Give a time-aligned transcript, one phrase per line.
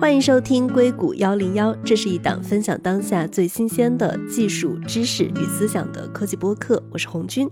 [0.00, 6.80] 欢迎收听硅谷幺零幺，这是一档分享当下最新鲜的技术知识与思想的科技播客。
[6.92, 7.50] 我是红军。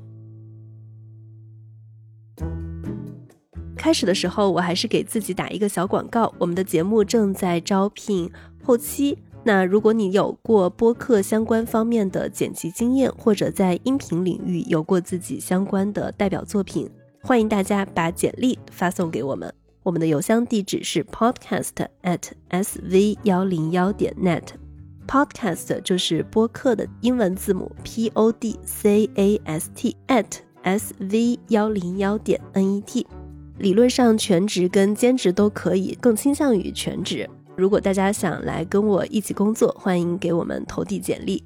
[3.77, 6.33] 开始的时候，我还是给自己打一个小广告。
[6.39, 8.31] 我们的节目正在招聘
[8.63, 16.89] 后期，那如果你有过播客相关方面的剪辑经验，或者在音频领域有过自己相关的代表作品，
[17.23, 19.53] 欢迎大家把简历发送给我们。
[19.87, 21.71] 我们的邮箱地址是 podcast
[22.03, 24.43] at sv 幺零幺点 net。
[25.07, 30.27] podcast 就是播客的英文字母 p o d c a s t at
[30.65, 33.07] s v 幺零幺点 n e t。
[33.59, 37.31] 理论上全职跟兼职都可以，更倾向于全职。
[37.57, 41.41] 如果大家想来跟我一起工作，欢迎给我们投递简历。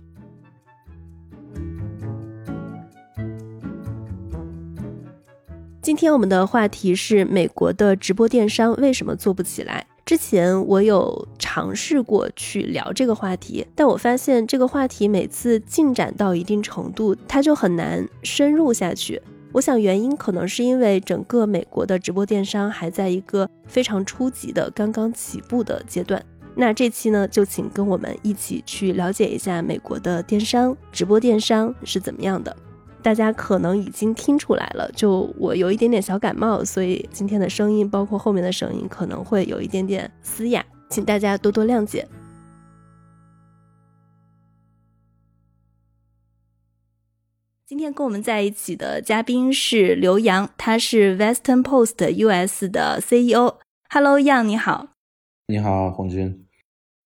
[5.83, 9.87] 今天我们的话题是美国的直播电商为什么做不起来？
[10.05, 19.23] 之前我有尝试过去聊这个话题，但我发现这个话题每次进展到一定程度，它就很难深入下去。
[19.53, 26.23] 我想原因可能是因为整个美国的直播电商还在一个非常初级的、刚刚起步的阶段。
[26.55, 32.55] 那这期呢，就请跟我们一起去了解一下美国的电商直播电商是怎么样的。
[33.03, 42.07] 大家可能已经听出来了，就我有一点点小感冒，所以今天的声音包括后面的声音可能会有一点点嘶哑，请大家多多谅解。
[47.67, 53.59] 今天跟我们在一起的嘉宾是刘洋，他是 Western Post US 的 CEO。
[53.89, 54.89] Hello，杨你好。
[55.47, 56.47] 你好，红军。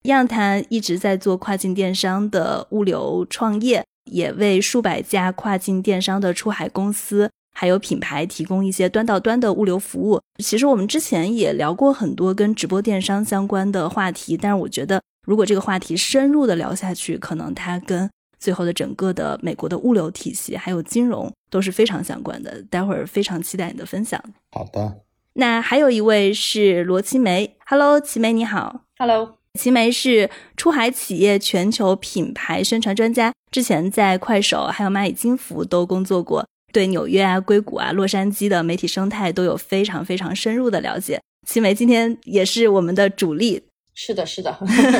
[0.03, 10.21] 杨他一直在做跨境电商的物流创业，也为数百家跨境电商的出海公司还有品牌提供一些端到端的物流服务。
[10.43, 24.21] 其实我们之前也聊过很多跟直播电商相关的话题，但是我觉得如果这个话题深入的聊下去，可能它跟最后的整个的美国的物流体系还有金融都是非常相关的，待会儿非常期待你的分享。
[24.51, 24.97] 好的，
[25.33, 41.21] 那还有一位是罗奇梅，Hello，奇梅你好，Hello，奇梅是出海企业全球品牌宣传专家，之前在快手还有蚂蚁金服都工作过，对纽约啊、硅谷啊、洛杉矶的媒体生态都有非常非常深入的了解。
[41.47, 43.63] 齐梅今天也是我们的主力。
[43.93, 44.53] 是的，是的，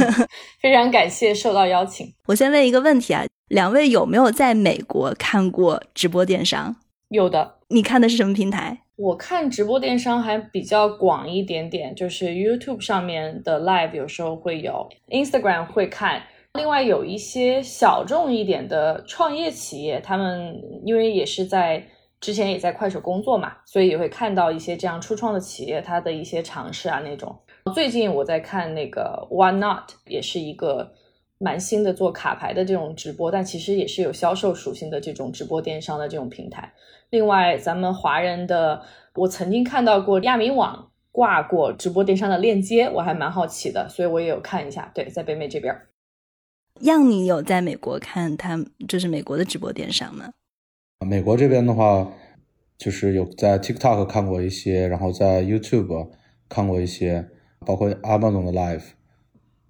[0.62, 2.14] 非常感谢受到邀请。
[2.28, 6.78] 我先问一个问题啊，两位有没有在美国看过直播电商？
[7.10, 7.56] 有的。
[7.68, 8.84] 你看的是什么平台？
[8.98, 16.24] 我看直播电商还比较广一点点，就是 YouTube 上面的 Live 有时候会有，Instagram 会看。
[16.54, 21.86] 另外有一些小众一点的创业企业，他们因为也是在
[22.22, 27.38] 之前也在快手工作嘛，所以也会看到一些这样初创的企业它的一些尝试啊那种。
[27.74, 30.94] 最近我在看那个 One Not，也是一个
[31.38, 36.74] 蛮新的做卡牌的这种直播，但其实也是有销售属性的这种直播电商的这种平台。
[37.10, 38.82] 另外，咱们华人的，
[39.16, 44.92] 我曾经看到过亚米网挂过直播电商的链接，我还蛮好奇的，所以我也有看一下。
[44.94, 45.76] 对，在北美这边，
[46.82, 50.32] 样你有在美国看他就是美国的直播电商吗？
[51.06, 52.12] 美国这边的话，
[52.78, 56.10] 就是有在 TikTok 看过一些，然后在 YouTube
[56.50, 57.30] 看过一些。
[57.66, 58.52] 包括阿曼总的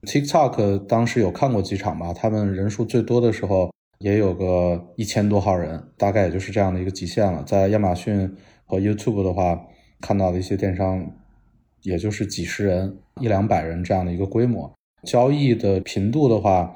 [0.05, 7.43] TikTok 当时有看过几场吧，他们人数最多的时候也有个一千多号人，大概也就是这样的一个极限了。
[7.43, 9.67] 在亚马逊和 YouTube 的话，
[9.99, 11.11] 看到的一些电商，
[11.81, 14.71] 也就是几十人、一两百人这样的一个规模。
[15.03, 16.75] 交易的频度的话，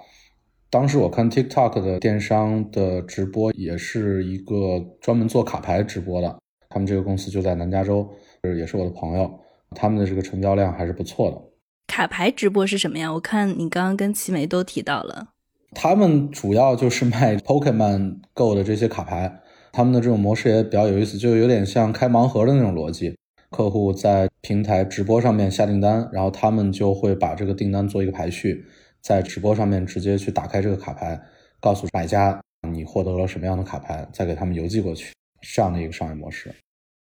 [0.70, 6.40] 当时我看 TikTok 的电商的直播，也是一个专门做卡牌直播的，
[6.70, 8.10] 他们这个公司就在南加州，
[8.58, 9.40] 也是我的朋友。
[9.76, 11.49] 他们的这个成交量还是不错的。
[11.90, 13.12] 卡牌直播是什么呀？
[13.14, 15.30] 我看你刚刚跟齐梅都提到了。
[15.72, 19.42] 他们主要就是卖 Pokemon Go 的这些卡牌，
[19.72, 23.18] 他们的这种模式也比较有意思，就有点像开盲盒的那种逻辑。
[23.50, 28.64] 客户在平台直播上面下订单，然后他们就会把这个订单做一个排序，
[29.02, 31.20] 在直播上面直接去打开这个卡牌，
[31.60, 32.40] 告诉买家
[32.72, 36.54] 你获得了什么样的卡牌，再给他们邮寄过去，这样的一个商业模式。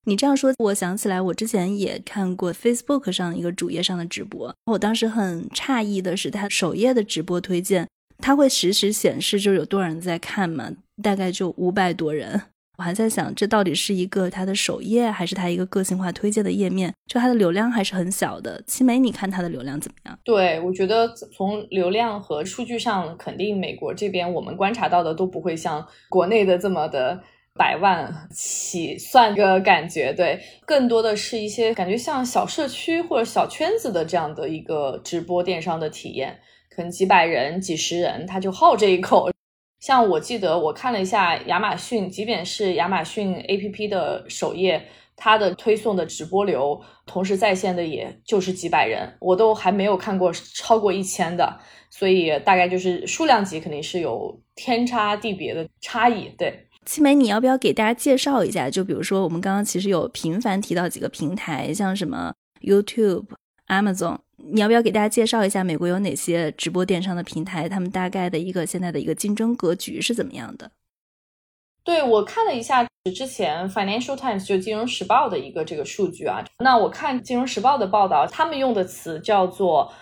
[0.05, 4.53] 你这样说，我想起来，我之前也看过 Facebook 上一个主页上的直播。
[4.67, 7.87] 我当时很诧异的是，它首页的直播推荐，
[8.19, 10.73] 它会实时显示就有多少人在看嘛？
[11.01, 12.43] 大概就五百多人。
[12.79, 16.93] 我还在想，这到底是一个它的首页，还是它一个个性化推荐的页面？
[17.07, 18.61] 就它的流量还是很小的。
[18.67, 20.19] 七梅，你看它的流量怎么样？
[20.25, 21.07] 对我觉得
[21.37, 27.23] 从流量和数据上，肯定美国这边我们观察到的都不会像国内的这么的。
[27.55, 36.41] 百万起算个感觉，对，更多的是一些感觉像小社区或者小圈子的这样的一个直播电商的体验，
[36.71, 39.31] 可能几百人、几十人他就好这一口。
[39.81, 44.83] 像我记得我看了一下亚马逊，即便是亚马逊 APP 的首页，
[45.17, 51.59] 它的推送的直播流，同时在线的也就是几百人，我都还没有看过超过一千的，
[51.91, 56.67] 所以大概就是数量级肯定是有天差地别的差异，对。
[56.85, 58.69] 七梅，你要不要给大家介绍一下？
[58.69, 63.25] 就比如说，我们刚刚其实有频繁提到几个平台，像什么 YouTube、
[63.69, 67.69] Amazon，你要不要给大家介绍一下美国有哪些直播电商的平台？
[67.69, 70.71] 他们大概的一个现在的一个竞争格局是怎么样的？
[71.85, 79.93] 对我看了一下之前 Financial Times 就金融时报的一个这个数据啊，那我看金融时报的报道，他们用的词叫做。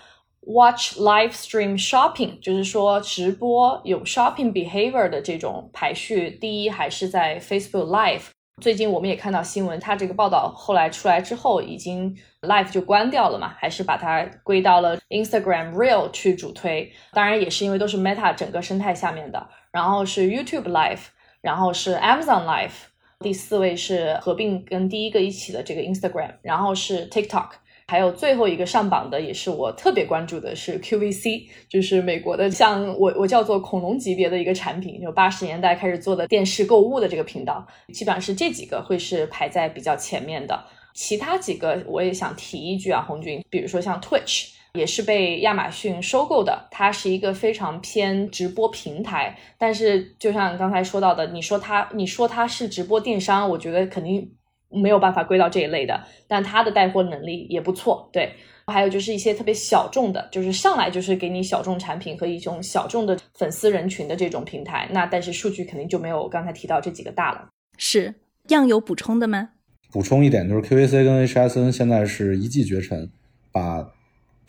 [0.43, 8.23] Watch live stream shopping，就是说直播有 shopping behavior 的这种排序，第一还是在 Facebook Live。
[8.63, 16.91] 最近我们也看到新闻，它这个报道后来出来之后，已经 Live 就关掉了嘛，还是把它归到了 Instagram Real 去主推。
[17.13, 19.47] 当然也是因为都是 Meta 整个生态下面的。
[19.71, 21.01] 然后是 YouTube Live，
[21.43, 22.73] 然后是 Amazon Live，
[23.21, 27.51] 第四位是合并跟第一个一起的这个 Instagram，然后是 TikTok。
[27.91, 40.65] 还有最后一个上榜的，也是我特别关注的，是 QVC，就是美国的，像我我叫做恐龙级别的一个产品，就八十年代开始做的电视购物的这个频道，基本上是这几个会是排在比较前面的。
[40.95, 54.31] 其他几个我也想提一句啊，红军，比如说像 Twitch，也是被亚马逊收购的，它是一个非常偏直播平台，但是就像刚才说到的，你说它，你说它是直播电商，我觉得肯定。
[54.71, 58.09] 没有办法归到这一类的，但它的带货能力也不错。
[58.13, 58.33] 对，
[58.69, 64.89] 还有就是一些特别小众的，就是上来就是给你小众产品和一种小众的粉丝人群的这种平台。
[64.93, 67.49] 那但是数据肯定就没有刚才提到这几个大了。
[67.79, 68.15] 是，
[68.51, 69.51] 样有补充的吗？
[69.91, 73.11] 补充一点，就是 QVC 跟 HSN 现在是一骑绝尘，
[73.51, 73.85] 把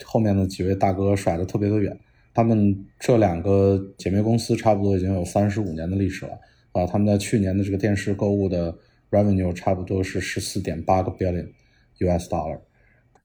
[0.04, 1.98] 后面的几位大哥甩得特别的远。
[2.32, 6.38] 他们这两个姐妹公司差不多已经有三十五年的历史了
[6.70, 6.86] 啊。
[6.86, 8.72] 他们在去年的这个电视购物的。
[9.12, 11.52] Revenue 差不多是十四点八个 billion
[11.98, 12.60] US dollar，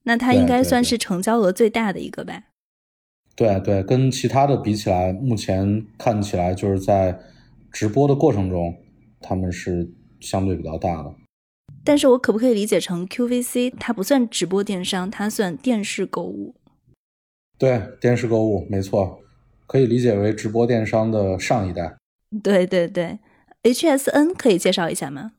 [0.03, 2.43] 那它应该算是成交额最大的一个吧？
[3.35, 7.17] 对对，跟其他的比起来，目前看起来就是在
[7.71, 8.75] 直播的过程中，
[9.21, 9.89] 他们是
[10.19, 11.15] 相对比较大的。
[11.85, 16.55] 但是我可不可以理解成 QVC 它不算直播电商，它算电视购物？
[17.57, 19.21] 对，电视购物没错，
[19.65, 21.95] 可以理解为直播电商的上一代。
[22.43, 23.19] 对对对
[23.63, 25.31] ，HSN 可以介绍一下吗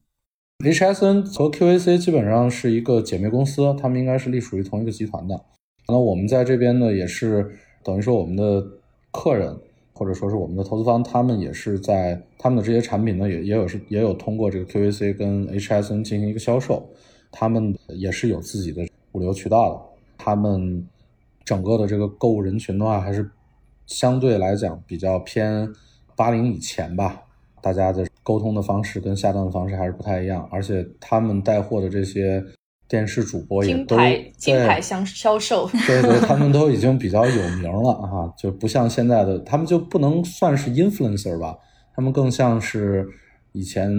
[0.65, 5.41] ？HSN 和 QVC 基本上是一个姐妹公司，他们应该是隶属于同一个集团的。
[5.87, 8.67] 那我们在这边呢，也是等于说我们的
[9.13, 9.57] 客人
[9.93, 16.91] 或者说是我们的投资方，他们也是在他们的这些产品呢，也也有是也有通过这个 QVC 跟 HSN 进行一个销售，
[17.31, 19.81] 他们也是有自己的物流渠道的。
[20.19, 20.85] 他们
[21.45, 23.31] 整个的这个购物人群的话，还是
[23.87, 25.73] 相对来讲比较偏
[26.17, 27.28] 八零以前吧，
[27.63, 28.07] 大家的。
[28.23, 32.45] 沟通的方式跟下单的方式还是不太一样，而且他们带货的这些
[32.87, 33.97] 电视主播也都
[34.37, 41.57] 金牌销销售，对对， 他们都已经比较有名了啊，就不像现在的他们就不能算是 influencer 吧，
[41.97, 43.09] 他们更像是
[43.53, 43.91] 以前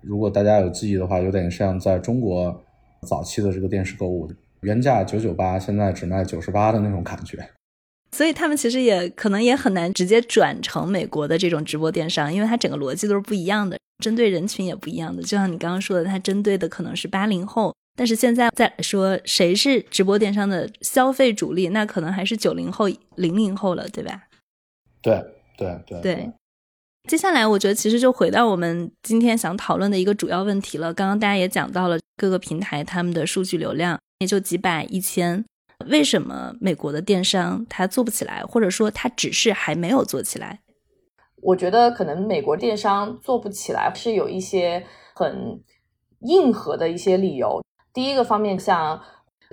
[0.00, 2.58] 如果大家有记忆的话，有点像在中国
[3.06, 4.26] 早期的这个电视购物，
[4.62, 7.46] 原价九九八，现在只卖九十八的那种感觉。
[8.16, 15.22] 所以他们其实也可能也很难直接转成美国的这种直播电商，因为它整个逻辑都是不一样的，针对人群也不一样的。
[15.22, 24.22] 就像你刚刚说的，它针对的可能是八零后，但是现在再说谁是直播电商的消费主力，那可能还是九零后、零零后了，对吧？
[25.02, 25.22] 对
[25.58, 26.32] 对对对。
[27.06, 30.94] 接下来，我觉得其实就回到我们今天想讨论的一个主要问题了。
[30.94, 35.44] 刚刚大家也讲到了各个平台他们的数据流量也就几百、一千。
[35.88, 40.60] 为什么美国的电商它做不起来，或者说它只是还没有做起来？
[41.42, 45.60] 我觉得可能美国电商做不起来是有一些很
[46.20, 47.62] 硬核的一些理由。
[47.92, 49.00] 第一个方面，像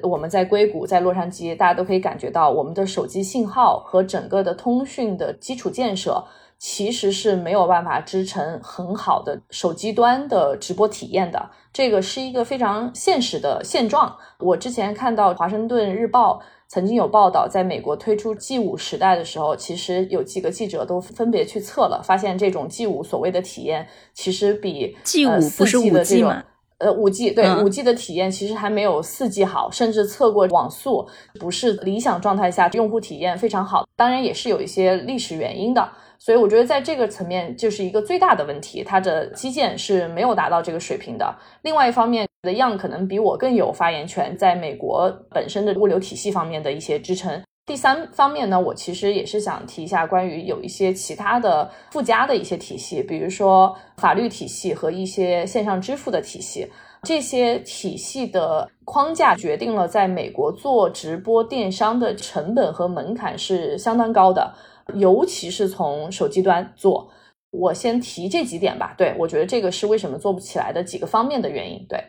[0.01, 6.25] 我们在硅谷、在洛杉矶，大家都可以感觉到我们的手机信号和整个的通讯的基础建设。
[6.63, 14.15] 其实是没有办法支撑很好的手机端的直播体验的，这个是一个非常现实的现状。
[14.39, 16.39] 我之前看到《华盛顿日报》
[16.69, 26.41] 曾经有报道，在美国推出 G 五时代的时候，其实有几个记者都分别去测了，发现这种 G 五所谓的体验，其实比 G 五不是五 G 吗？
[26.77, 31.05] 呃，五 G 对五 G 的体验其实还没有四 G 好，甚至测过网速
[31.41, 33.85] 不是理想状态下用户体验非常好。
[33.97, 35.89] 当然也是有一些历史原因的。
[36.23, 41.35] 所以我觉得在这个层面就是一个最大的问题，它的基建是没有达到这个水平的。
[41.63, 47.43] 另外一方面的样可能比我更有发言权，在美国本身的物流体系方面的一些支撑。
[47.65, 56.65] 第三方面呢，我其实也是想提一下关于有一些其他的附加的一些体系，比如说法律体系和一些线上支付的体系。
[57.03, 64.53] 这些体系的框架决定了在美国做直播电商的成本和门槛是相当高的，
[64.95, 67.11] 尤其是从手机端做。
[67.51, 68.95] 我先提这几点吧。
[68.97, 71.85] 对我觉得这个是为什么做不起来的几个方面的原因。
[71.87, 72.03] 对，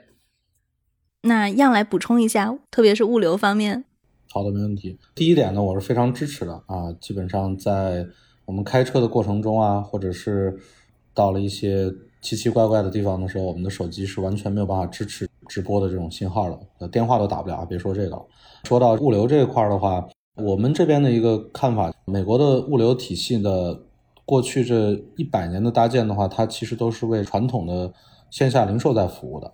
[1.22, 3.84] 那样来补充一下，特别是物流方面。
[4.30, 4.98] 好的，没问题。
[5.14, 6.92] 第一点呢，我是非常支持的啊。
[7.00, 8.06] 基本上在
[8.44, 10.58] 我们开车的过程中啊，或者是
[11.12, 11.92] 到了一些。
[12.24, 18.26] 奇奇怪怪的地方的时候，我们的手机是完全没有办法支持直播的这种信号的，电话都打不了，别说这个了。
[18.62, 23.82] 说到物流这一块的话，我们这边的一个看法，美国的物流体系的
[24.24, 27.92] 过去这一百年的搭建的话，它其实都是为传统的
[28.30, 29.52] 线下零售在服务的。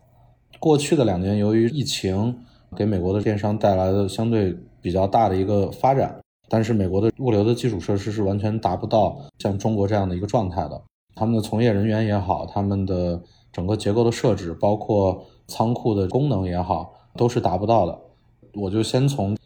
[0.59, 2.39] 过去的两年，由于疫情
[2.75, 6.19] 给美国的电商带来的相对比较大的一个发展，
[6.49, 10.81] 但是美国的物流的基础设施是完全达不到像中国这样的一个状态的。
[11.15, 13.21] 他们的从业人员也好，他们的
[13.53, 17.99] 整个结构的设置，包括仓库的功能也好，都是达不到的。
[18.55, 19.37] 我就先从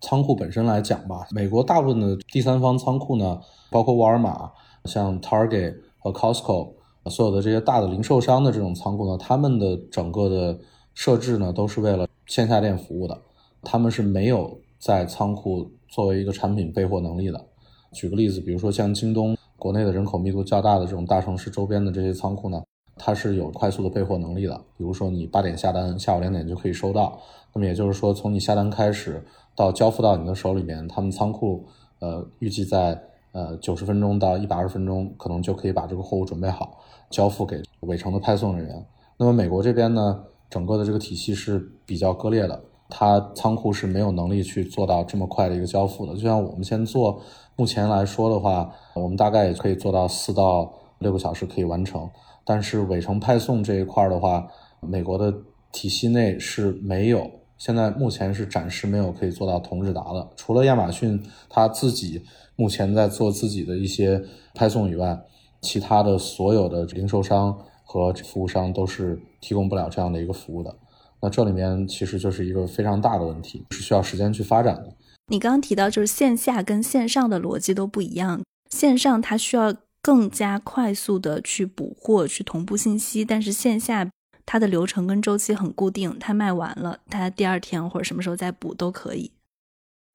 [0.00, 1.26] 仓库本身来讲吧。
[1.30, 4.50] 美国大部分的第三方仓库呢，包括沃尔玛、
[4.84, 6.74] 像 Target 和 Costco，
[7.10, 10.58] 所有的这些大的零售商的这种仓库呢，他们的整个的
[10.94, 13.18] 设置呢，都是为了线下店服务的。
[13.62, 17.44] 他们是没有在仓库作为一个产品备货能力的。
[17.92, 19.36] 举个例子，比如说像京东。
[19.58, 22.62] 国内的人口密度较大的这种大城市周边的这些仓库呢，
[22.98, 24.54] 它是有快速的备货能力的。
[24.76, 27.18] 比如说你八点下单，下午两点就可以收到。
[27.54, 29.24] 那么也就是说，从你下单开始
[29.56, 31.66] 到交付到你的手里面，他们仓库
[31.98, 36.78] 呃预计在呃九十分钟到一百二十分钟，可能就可以把这个货物准备好，
[37.10, 38.86] 交付给尾程的派送人员。
[39.16, 46.12] 那么美国这边呢，整个的这个体系是比较割裂的，它仓库是没有能力去做到这么快的一个交付的。
[46.14, 47.20] 就像我们先做。
[47.58, 52.06] 目前来说的话，我们大概也可以做到四到六个小时可以完成。
[52.44, 54.46] 但是尾程派送这一块的话，
[54.80, 55.32] 美国的
[55.72, 60.28] 体系内是没有，现在目前是暂时没有可以做到同日达的。
[60.36, 62.22] 除了亚马逊它自己
[62.54, 64.22] 目前在做自己的一些
[64.54, 65.18] 派送以外，
[65.62, 70.74] 其他的所有的零售商和服务商都是提供不了这样的一个服务的。
[71.20, 74.92] 那这里面其实就是一个非常大的问题，是需要时间去发展的。
[75.28, 78.42] 你刚刚提到，就是线下跟线上的逻辑都不一样。
[78.70, 84.08] 线上它需要更加快速的去补货、去同步信息，但是线下
[84.46, 89.32] 它的流程跟周期很固定，它卖完了，它第二天或者什么时候再补都可以。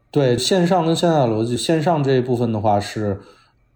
[0.09, 3.21] 对，线上跟线下的逻辑，线上这一部分的话，是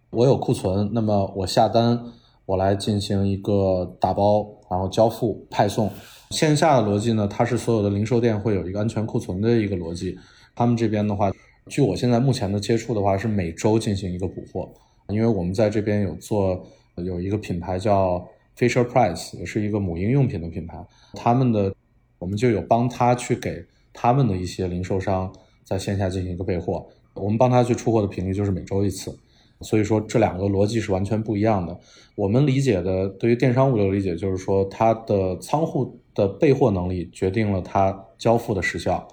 [0.10, 2.02] 我有库存，那么我下单，
[2.46, 5.92] 我来进行一个打包，然后交付、派送。
[6.32, 10.18] 线下的逻辑呢，它是所有的零售店会有一个安全库存的一个逻辑。
[10.56, 11.32] 他们这边的话，
[11.68, 14.70] 据我现在目前的接触的话，是每周进行一个补货，
[15.10, 20.78] 因为我们在这边有做有一个品牌叫 Fisher Price，也是一个母婴用品的品牌，
[21.14, 21.74] 他们的
[22.20, 25.34] 我们就有帮他去给他们的一些零售商
[25.64, 29.18] 在线下进行一个备货，我们帮他去出货的频率就是每周一次，
[29.62, 31.78] 所以说这两个逻辑是完全不一样的。
[32.16, 39.06] 我们理解的对于电商物流理解就是说，它的仓库的备货能力决定了它交付的时效。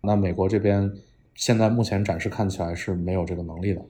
[0.00, 0.92] 那美国这边
[1.34, 3.80] 现在目前展示看起来是没有这个能力的。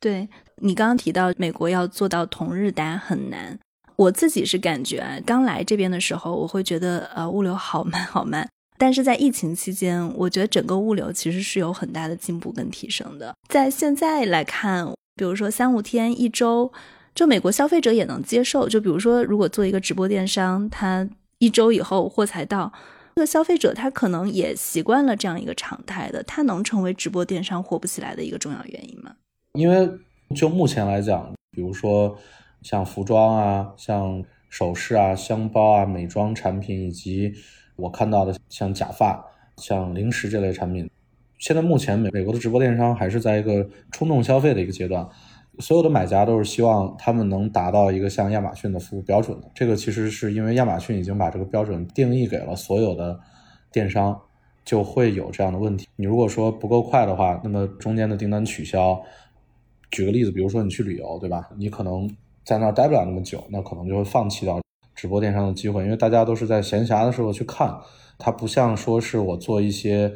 [0.00, 3.58] 对你刚刚提到美国要做到同日达很难，
[3.98, 13.34] 我自己是感觉，刚来这边的时候我会觉得呃物流好慢好慢，但是在疫情期间，我觉得整个物流其实是有很大的进步跟提升的。
[13.48, 14.86] 在现在来看，
[15.16, 16.72] 比如说三五天一周，
[17.12, 18.68] 就美国消费者也能接受。
[18.68, 22.72] 就比如说如果做一个直播电商，他一周以后货才到。
[23.16, 29.10] 这个消费者他可能也习惯了这样一个常态的，他能成为直播电商火不起来的一个重要原因吗？
[29.54, 29.90] 因为
[30.36, 32.16] 就目前来讲，比如说
[32.62, 37.32] 像服装啊、像首饰啊、箱包啊、美妆产品，以及
[37.76, 39.24] 我看到的像假发、
[39.56, 40.90] 像零食这类产品，
[41.38, 45.08] 现在目前美美国的直播电商还是在一个冲动消费的一个阶段。
[45.60, 49.50] 所有的买家都是希望他们能达到一个像亚马逊的服务标准的。
[49.54, 53.18] 这个其实是因为亚马逊已经把这个标准定义给了所有的
[53.72, 54.20] 电商，
[54.64, 55.88] 就会有这样的问题。
[55.96, 59.02] 你如果说不够快的话，那么中间的订单取消。
[59.90, 61.48] 举个例子，比如说你去旅游，对吧？
[61.56, 62.08] 你可能
[62.48, 64.58] 在那儿待不了那么久，那可能就会放弃掉
[64.94, 67.78] 直播电商的机会，因为大家都是在闲暇的时候去看，
[68.16, 70.10] 它不像说是我做一些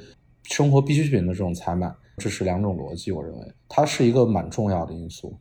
[0.45, 1.95] 生活必需品的这种采买。
[2.17, 5.39] 这是两种逻辑，我认为它是一个蛮重要的因素。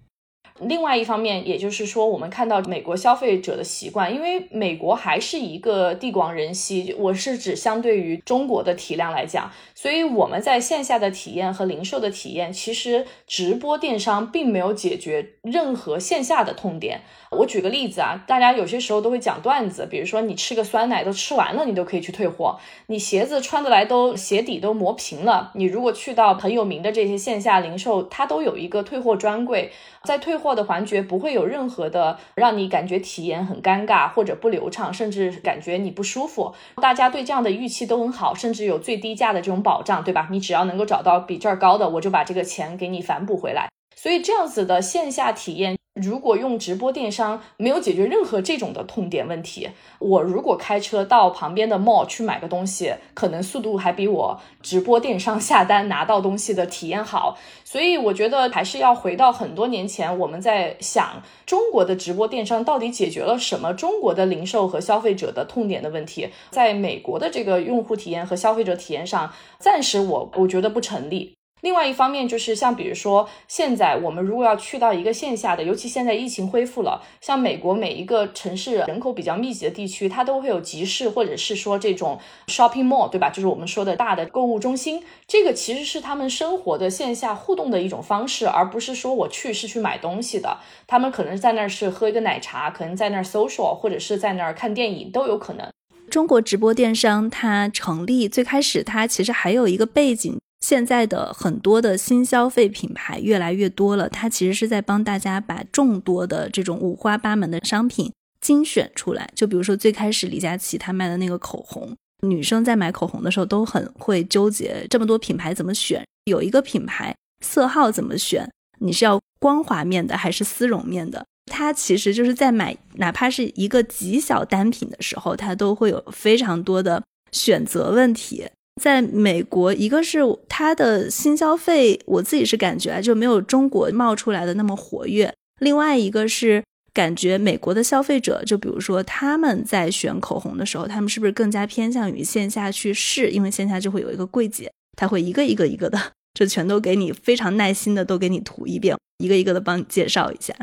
[0.67, 17.01] 另外一方面，也就是说，我们看到美国消费者的习惯，因为美国还是一个地广人稀，我是指相对于中国的体量来讲，所以我们在线下的体验和零售的体验，其实直播电商并没有解决任何线下的痛点。
[17.31, 29.71] 我举个例子啊，大家有些时候都会讲段子，比如说你吃个酸奶都吃完了，你都可以去退货；你鞋子穿的来都鞋底都磨平了，你如果去到很有名的这些线下零售，它都有一个退货专柜，
[30.03, 36.53] 在退货的环节不会有任何的让你感觉体验很尴尬或者不流畅，甚至感觉你不舒服。
[36.81, 40.27] 大家对这样的预期都很好，甚至有最低价的这种保障，对吧？
[40.31, 43.69] 你只要能够找到比这儿高的，我就把这个钱给你反补回来。
[43.95, 45.80] 所以这样子的线下体验。
[46.01, 57.37] 如果用直播电商没有解决任何这种的痛点问题，我如果开车到旁边的 mall 去买个东西，可能速度还比我直播电商下单拿到东西的体验好。
[57.63, 71.33] 所以我觉得还是要回到很多年前，我们在想中国的直播电商到底解决了什么中国的零售和消费者的痛点的问题，在美国的这个用户体验和消费者体验上，暂时我我觉得不成立。
[71.61, 83.29] 另外一方面就是像比如说，现在我们如果要去到一个线下的，尤其现在疫情恢复了，像美国每一个城市人口比较密集的地区，它都会有集市或者是说这种 shopping mall，对吧？
[83.29, 90.57] 就是我们说的大的购物中心，这个其实是他们生活的线下互动的一种方式，而不是说我去是去买东西的。
[90.87, 95.69] 他们可能在那儿是喝一个奶茶，可能在那儿 social，或者是在那儿看电影都有可能。
[96.09, 100.39] 中国直播电商它成立最开始，它其实还有一个背景。
[100.61, 109.29] 现在的很多的新消费品牌越来越多了，它其实是在帮大家把众多的这种五花八门的商品精选出来。
[109.35, 118.49] 就比如说最开始李佳琦他卖的那个口红，女生在买口红的时候都很会纠结这么多品牌怎么选，有一个品牌色号怎么选，
[118.79, 121.25] 你是要光滑面的还是丝绒面的？
[121.51, 128.45] 它其实就是在买哪怕是一个极小单品的时候，它都会有非常多的选择问题。
[128.79, 135.33] 在美国，一个是它的新消费，我自己是感觉啊，就没有中国冒出来的那么活跃。
[135.59, 143.29] 另外一个是感觉美国的消费者，就比如说他们在选口红的时候，他们是不是更加偏向于线下去试？
[143.31, 145.99] 因为线下就会有一个柜姐，他会一个一个一个的，
[146.33, 150.53] 就全都给你非常耐心的都给你涂一遍，一个一个的帮你介绍一下。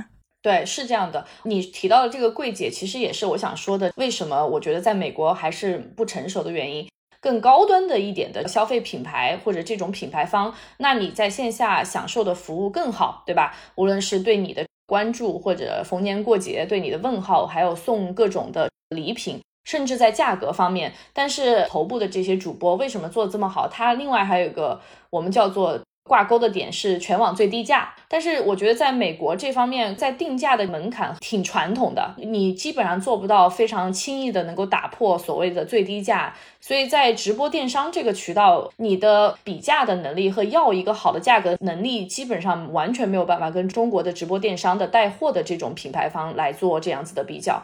[0.42, 1.26] 对，是这样的。
[1.44, 6.88] 你提到的这个柜姐，其实也是我想说的，为什么我觉得在美国还是不成熟的原因。
[7.20, 13.54] 更高端的一点的消费品牌或者这种品牌方，那你在线下享受的服务更好，对吧？
[13.74, 20.92] 无论是对你的关注，或者逢年过节对你的问候，还有送各种的礼品，甚至在价格方面。
[21.12, 23.66] 但是头部的这些主播为什么做的这么好？
[23.68, 25.80] 他另外还有一个我们叫做。
[26.08, 36.34] 挂钩的点是全网最低价，但是我觉得在美国这方面，在定价的门槛挺传统的，你基本上做不到非常轻易的能够打破所谓的最低价。
[36.60, 47.62] 所以在直播电商这个渠道，你的比价的能力和要一个好的价格能力，基本上完全没有办法跟中国的直播电商的带货的这种品牌方来做这样子的比较。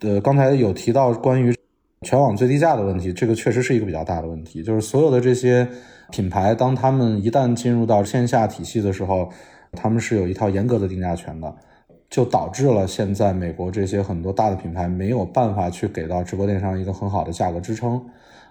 [0.00, 1.54] 呃，刚才有提到关于
[2.02, 5.68] 全网最低价的问题，这个确实是一个比较大的问题，就是所有的这些。
[6.10, 9.28] 品牌当他们一旦进入到线下体系的时候，
[9.72, 11.54] 他们是有一套严格的定价权的，
[12.08, 18.04] 就导致了现在美国这些很多大的品牌没有办法去给到直播电商一个很好的价格支撑。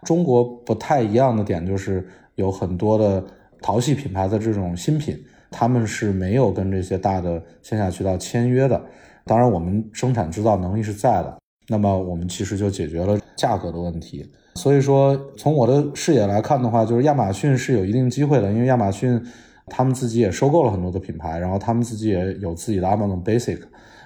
[0.04, 3.24] 中国不太一样的点就是有很多的
[3.62, 5.18] 淘系品牌的这种新品，
[5.50, 8.84] 他们是没有跟这些大的线下渠道签约的。
[9.26, 11.38] 当然，我们生产制造能力是在的，
[11.70, 14.30] 那么我们其实就解决了价格的问题。
[14.56, 19.20] 所以说，从我的视野来看的话，就是亚马逊是有一定机会的，因为亚马逊
[19.66, 23.60] 他们自己也收购了很多的品牌，然后他们自己也有自己的 Amazon Basic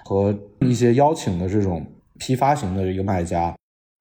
[0.06, 1.84] 和一些邀请的这种
[2.18, 3.54] 批发型的一个卖家。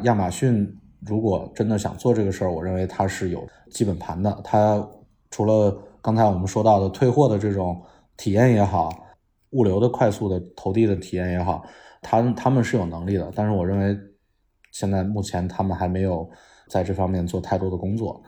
[0.05, 0.73] 亚马逊
[1.05, 4.39] 如果真的想做这个事儿，我认为它是有基本盘的。
[4.41, 4.81] 它
[5.29, 7.81] 除了刚才我们说到的退货的这种
[8.15, 8.89] 体验也好，
[9.49, 11.65] 物流的快速的投递的体验也好，
[12.01, 13.29] 他他们是有能力的。
[13.35, 13.97] 但是我认为。
[14.77, 16.29] 现在目前他们还没有
[16.67, 18.21] 在这方面做太多的工作，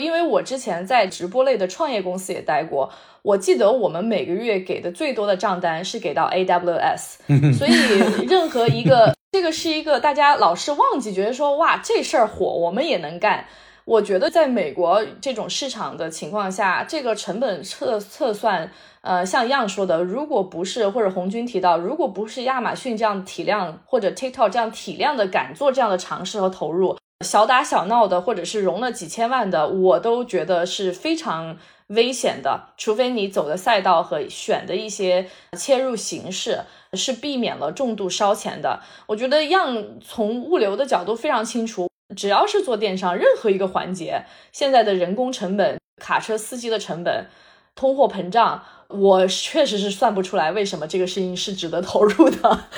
[0.00, 2.90] 因为我之前在直播类的创业公司也待过，
[3.22, 13.46] 我记得我们每个月给的最多的账单是给到 AWS， 所以任何一个这个是一个大家老是忘记，觉得说哇这事儿火，我们也能干。
[13.86, 18.70] 我觉得在美国这种市场的情况下，这个成本测测算。
[19.02, 32.70] 呃，像样说的，如果不是或者红军提到，如果不是亚马逊这样体量或者 TikTok 这样体量的敢做这样的尝试和投入，小打小闹的，或者是融了几千万的，我都觉得是非常危险的。
[32.76, 36.62] 除非你走的赛道和选的一些切入形式
[36.94, 38.80] 是避免了重度烧钱的。
[39.06, 47.26] 我觉得样从物流的角度非常清楚，只要是做电商，任何一个环节，现在的人工成本、卡车司机的成本、
[47.74, 52.68] 通货膨胀，我确实是算不出来为什么这个事情是值得投入的。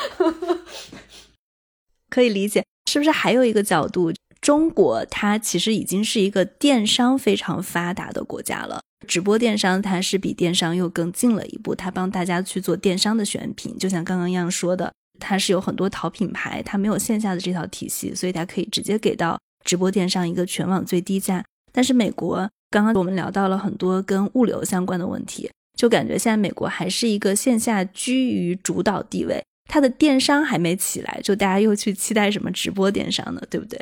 [2.09, 4.13] 可以理解，是不是还有一个角度？
[4.41, 21.45] 中国它其实已经是一个电商非常发达的国家了，直播电商它是比电商又更进了一步，它帮大家去做电商的选品，就像刚刚一样说的，它是有很多淘品牌，它没有线下的这套体系，所以它可以直接给到直播电商一个全网最低价。
[21.73, 33.43] 但是美国刚刚我们聊到了很多跟物流相关的问题，就感觉现在美国还是一个线下居于主导地位，它的电商还没起来，就大家又去期待什么直播电商呢？
[33.49, 33.81] 对不对？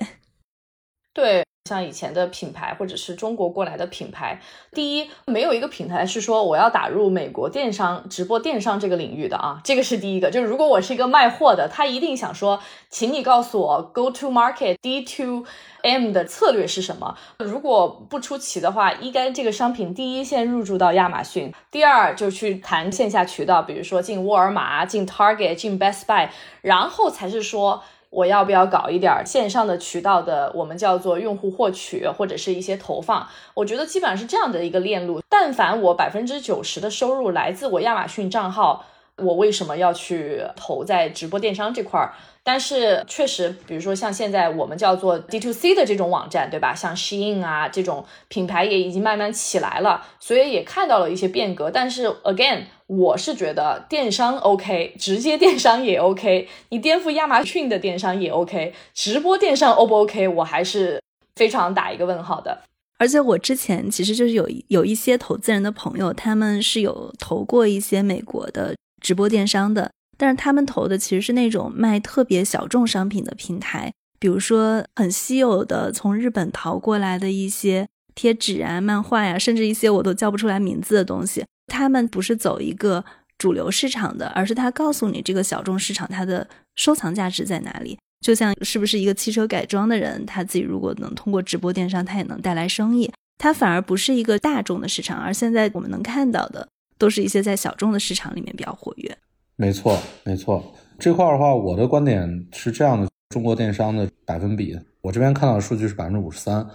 [1.15, 4.41] 对，像以前的品牌或者是中国过来的品牌，
[4.73, 10.31] 第一，没有一个品牌是说我要打入美国电商直播电商这个领域的啊，这个是第一个。
[10.31, 15.45] 就是如果我是一个卖货的，他一定想说，请你告诉我 go to market D to
[15.83, 17.17] M 的策略是什么。
[17.39, 26.29] 如果不出奇的话，应该这个商品第一先入驻到亚马逊，第二就去谈线下渠道，比如说进沃尔玛、进 Target、进 Best Buy，
[26.63, 27.83] 然后才是说。
[28.17, 33.29] 我要不要搞一点线上的渠道的，我们叫做用户获取或者是一些投放？
[33.53, 35.21] 我觉得基本上是这样的一个链路。
[35.29, 38.87] 但凡我百分之九十的收入来自我亚马逊账号，
[39.19, 42.15] 我为什么要去投在直播电商这块儿？
[42.43, 46.75] 但是确实，比如说像现在我们叫做 D to C 的这种网站，对吧？
[46.75, 51.71] 像 Shein 啊这种品牌也已经慢慢起来了，所以也看到了一些变革。
[51.71, 60.29] 但是 again，我是觉得电商 OK，直接电商也 OK，你颠覆亚马逊的电商也 OK，直播电商 O 不 OK？
[60.29, 61.03] 我还是
[61.35, 62.63] 非常打一个问号的。
[62.99, 69.91] 而且我之前其实就是有有一些投资人的朋友，他们是有投过一些美国的直播电商的。
[70.17, 81.45] 但是他们投的其实是那种卖特别小众商品的平台，比如说很稀有的从日本淘过来的一些贴纸啊、漫画呀，甚至一些我都叫不出来名字的东西。
[81.67, 83.05] 他们不是走一个
[83.39, 87.99] 主流市场的，而是他告诉你这个小众市场它的收藏价值在哪里。
[88.21, 93.13] 就像是不是一个汽车改装的人，他自己如果能通过直播电商，他也能带来生意。
[93.39, 99.19] 它反而不是一个大众的市场，而现在我们能看到的都是一些在小众的市场里面比较活跃。
[99.57, 106.67] 没错，没错，这块的话，我的观点是这样的：中国电商的百分比，我这边看到的数据是百分之五十三，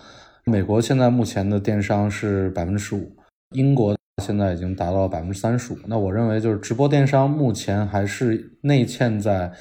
[0.45, 3.11] 美国现在目前的电商是百分之十五，
[3.55, 5.77] 英国现在已经达到了百分之三十五。
[5.87, 9.51] 那我认为，就是直播电商目前还是内嵌在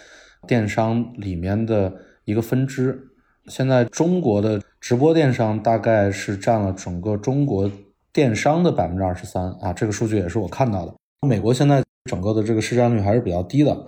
[0.46, 1.92] 电商里面的
[2.24, 2.98] 一个分支。
[3.46, 7.70] 现在中国的直播电商大概是占了整个中国
[8.12, 10.94] 电商的百分之二十三啊，这个数据也是我看到的。
[11.26, 11.82] 美国现在。
[12.06, 13.86] 整个的这个市占率还是比较低的，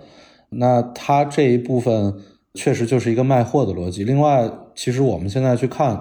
[0.49, 2.13] 那它这一部分
[2.53, 4.03] 确实就是一个卖货的逻辑。
[4.03, 5.99] 另外，其实我们现在去看，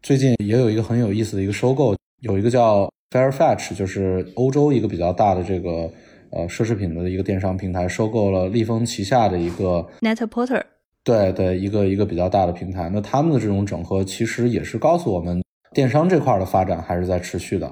[0.00, 5.90] 最近也有一个很有意思的一个收购，有一个叫 Fairfetch，就是欧洲一个比较大的这个
[6.30, 10.62] 呃奢侈品的一个电商平台，收购了立丰旗下的一个 Net-a-Porter，
[11.04, 12.88] 对对，一个一个比较大的平台。
[12.92, 15.42] 那他们的这种整合，其实也是告诉我们，
[15.74, 17.70] 电商这块的发展还是在持续的。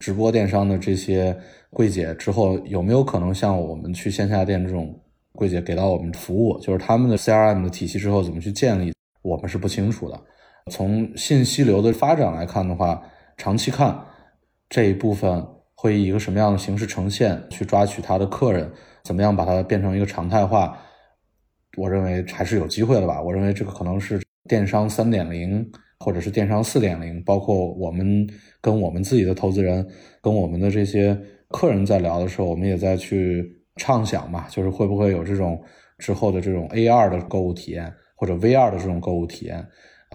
[0.00, 1.36] 直播电商的这些
[1.70, 4.98] 柜姐之后有没有可能像我们去线下店这种
[5.30, 6.58] 柜姐给到我们服务？
[6.58, 8.92] 就是他们的 CRM 的体系之后怎么去建立，
[9.22, 10.20] 我们是不清楚的。
[10.72, 13.00] 从信息流的发展来看的话，
[13.36, 13.96] 长期看
[14.72, 17.38] 这一部分会以一个什么样的形式呈现？
[17.50, 18.72] 去抓取他的客人，
[19.04, 20.78] 怎么样把它变成一个常态化？
[21.76, 23.20] 我认为还是有机会的吧。
[23.20, 25.70] 我认为这个可能是电商三点零。
[26.04, 28.28] 或者是电商四点零，包括我们
[28.60, 29.86] 跟我们自己的投资人、
[30.20, 31.16] 跟我们的这些
[31.50, 35.62] 客人在聊的时候，我们也在去畅想嘛，就是会不会有这种
[35.98, 39.64] 之后的这种 AR 的购物体验，或者 VR 的这种购物体验，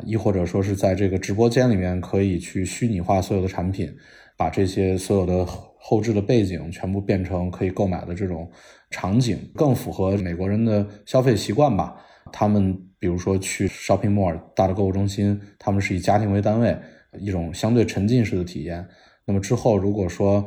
[0.06, 3.94] 亦或者说是在这个直播间里面可以去虚拟化所有的产品，
[4.38, 8.50] 把这些所有的后置的背景全部变成可以购买的这种
[8.90, 11.96] 场景，更符合美国人的消费习惯吧。
[12.32, 16.78] 他们比如说去 shopping mall 大的购物中心，他们是以家庭为单位，
[17.20, 18.86] 一种相对沉浸式的体验。
[19.26, 20.46] 那么之后，如果说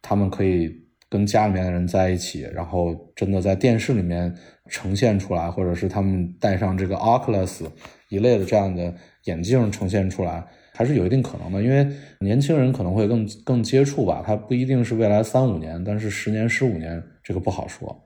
[0.00, 0.70] 他们可以
[1.08, 4.32] 跟家里面的人在一起，然后真的在电视里面
[4.68, 7.64] 呈现出来，或者是他们戴上这个 Oculus
[8.08, 11.62] 一类的这样的眼镜呈现出来，还是有一定可能的。
[11.62, 11.86] 因为
[12.20, 18.02] 年轻人可能会更更接触吧，它不一定是未来三五年，但是十年、十五年这个不好说。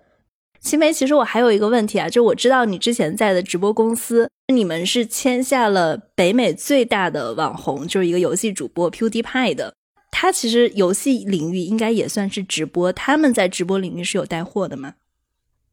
[0.61, 9.75] 新梅，其实我还有一个问题啊，就我知道你之前在的直播公司你们是签下了北美最大的网红，就是一个游戏主播 PewDiePie 的。
[10.11, 14.97] 他其实游戏领域应该也算是直播，他们在直播领域是有带货的吗？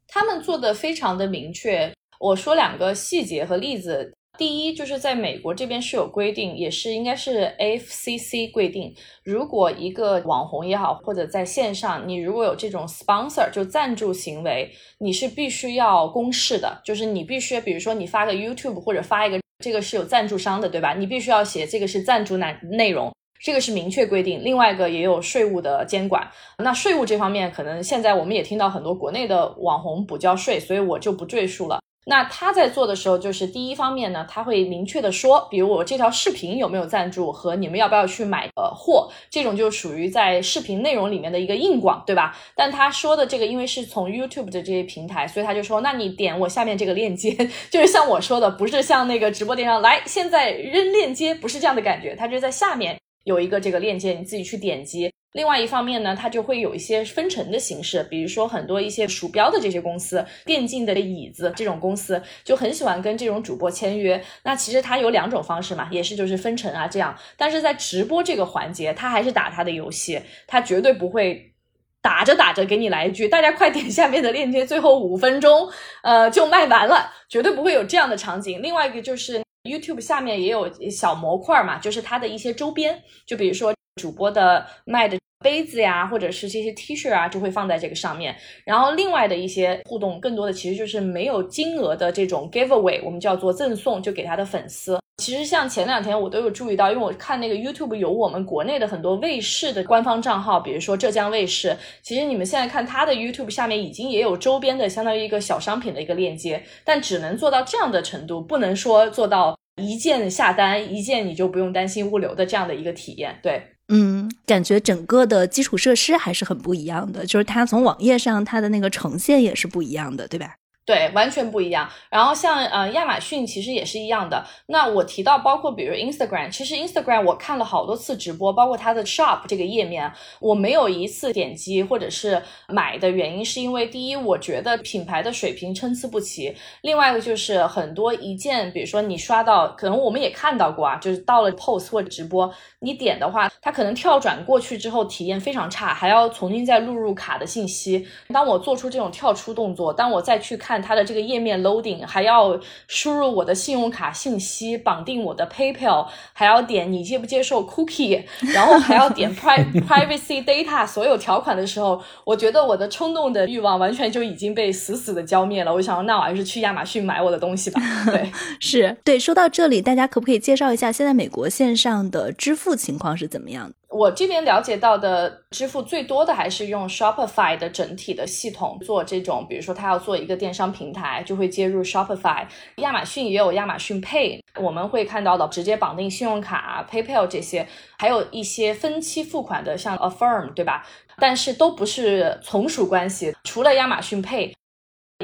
[0.06, 1.92] 他们做的非常的明确。
[2.18, 4.14] 我说两个细节和例子。
[4.38, 14.70] 第一，就是在美国这边是有规定，也是应该是 FCC 规定，如果一个网红也好，或者在线上，你如果有这种 sponsor 就赞助行为，
[15.00, 20.94] 你是必须要公示的，就是你必须，比如说你发个 YouTube 或者发一个，这个是有赞助商的，对吧？
[20.94, 24.44] 你必须要写这个是赞助内内容，这个是明确规定。
[24.44, 31.80] 另外一个也有税务的监管，那税务这方面可能现在我们也听到很多国内的网红补交税，所以我就不赘述了。
[32.08, 42.34] 那他在做的时候，就是第一方面呢，他会明确的说，比如我这条视频有没有赞助和你们要不要去买呃货，这种就属于在视频内容里面的一个硬广，对吧？
[42.54, 47.36] 但他说的这个，因为是从 YouTube 的这些平台，所以他就说，那你点我下面这个链接，
[47.70, 55.12] 就是像我说的，不是像那个直播电商来现在扔链接，不是这样的感觉，他就在下面有一个这个链接，你自己去点击。
[55.34, 64.20] 另外一方面呢，它就会有一些分成的形式，比如说很多一些鼠标的这些公司、电竞的椅子这种公司，就很喜欢跟这种主播签约。
[64.42, 67.14] 那其实它有两种方式嘛，也是就是分成啊这样。
[67.36, 71.52] 但是在直播这个环节，他还是打他的游戏，他绝对不会
[72.00, 75.68] 打着打着给你来一句“大家快点下面的链接”，最后五分钟
[76.02, 78.62] 呃就卖完了，绝对不会有这样的场景。
[78.62, 83.72] 另外一个就是 YouTube 下面也有小模块嘛，就是它的一些周边，就比如说。
[83.98, 88.32] 主播的卖的杯子呀，或者是这些 T 恤啊，就会放在这个上面。
[88.64, 94.96] 然后另外的一些互动，更多的其实就是没有金额的这种 giveaway，我们叫做赠送，就给他的粉丝。
[95.18, 101.76] 其实像前两天我都有注意到，因为我看那个 YouTube 有我们国内的很多卫视的官方账号，比如说浙江卫视。
[102.02, 113.38] 其实你们现在看它的 YouTube 下面已经也有周边的，相当于一个小商品的一个链接，但只能做到这样的程度，不能说做到一键下单，一键你就不用担心物流的这样的一个体验。
[113.42, 113.60] 对。
[113.88, 120.57] 嗯，感觉整个的基础设施还是很不一样的，就是它从网页上它的那个呈现也是不一样的，对吧？
[120.88, 121.86] 对，完全不一样。
[122.08, 124.42] 然后像呃亚马逊其实也是一样的。
[124.68, 148.08] 那我提到包括比如 Instagram，其实 Instagram 我看了好多次直播，包括它的 Shop 这个页面，我没有一次点击或者是买的原因，是因为第一，我觉得品牌的水平参差不齐；另外一个就是很多一件，比如说你刷到，可能我们也看到过啊，就是到了 Post 或者直播，你点的话，它可能跳转过去之后体验非常差，还要重新再录入卡的信息。
[148.32, 150.77] 当我做出这种跳出动作，当我再去看。
[150.82, 165.72] 它的这个页面 loading 还要输入我的信用卡信息，绑定我的 PayPal，还要点你接不接受 cookie，然后还要点 privacy data 所有条款的时候，我觉得我的冲动的欲望完全就已经被死死的浇灭了。
[165.72, 167.80] 我想，那我还是去亚马逊买我的东西吧。
[168.10, 169.18] 对， 是对。
[169.18, 173.74] 说到这里，大家可不可以介绍一下现在美国线上的支付情况是怎么样的？
[173.90, 182.46] 我这边了解到的支付最多的还是用 Shopify 的整体的系统做这种，比如说他要做一个电商平台，就会接入 Shopify。
[182.76, 187.66] 亚马逊也有亚马逊 Pay，我们会看到的直接绑定信用卡、PayPal 这些，
[187.98, 190.86] 还有一些分期付款的，像 Affirm，对吧？
[191.16, 194.52] 但是都不是从属关系，除了亚马逊 Pay。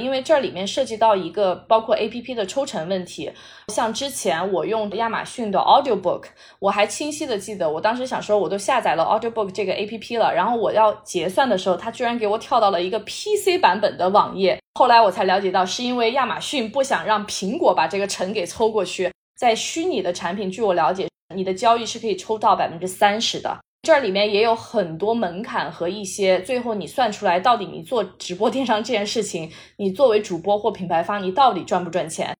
[0.01, 3.31] 因为这里面涉及到一个包括 A P P 的抽成问题，
[3.69, 6.25] 像之前我用亚马逊的 Audiobook，
[6.59, 14.59] 我还清晰的记得，我当时想说我都下载了 Audiobook 这个 A P P 了，然后我要结算的时候，它居然给我跳到了一个 P C 版本的网页。
[14.75, 23.61] 后来我才了解到，是因为亚马逊不想让苹果把这个成给抽过去，在虚拟的产品，据我了解，你的交易是可以抽到百分之三十的。
[23.85, 32.35] 这里面也有很多门槛和一些，最后你算出来到底你做直播电商这件事情，你作为主播或品牌方，你到底赚不赚钱？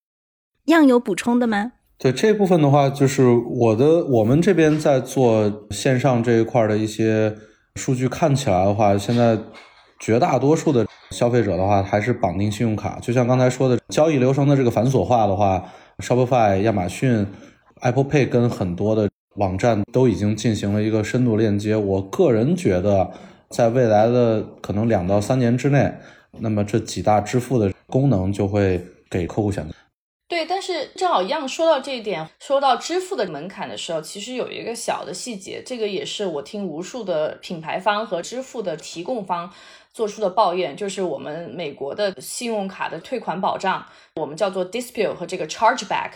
[0.65, 1.73] 样有补充的吗？
[1.99, 7.35] 对这部分的话，就是我的我们这边在做线上这一块的一些
[7.75, 9.37] 数据，看起来的话，现在
[9.99, 12.97] 绝大多数的消费者的话还是绑定信用卡。
[12.99, 15.63] 就像刚才说的，交易流程的这个繁琐化的话
[15.99, 17.27] ，Shopify、亚马逊、
[17.81, 19.07] Apple Pay 跟很多的。
[19.35, 23.11] 网站都已经进行了一个深度链接，我个人觉得，
[23.49, 25.93] 在未来的可能两到三年之内，
[26.39, 29.73] 那么这几大支付的功能就会给客户选择。
[30.27, 39.51] 对，但是正好一样说到这一点，说到支付的门槛的时候，其实有一个小的细节，这个也是我听无数的品牌方和支付的提供方
[39.93, 46.13] 做出的抱怨，就是我们美国的信用卡的退款保障，我们叫做 dispute 和这个 chargeback。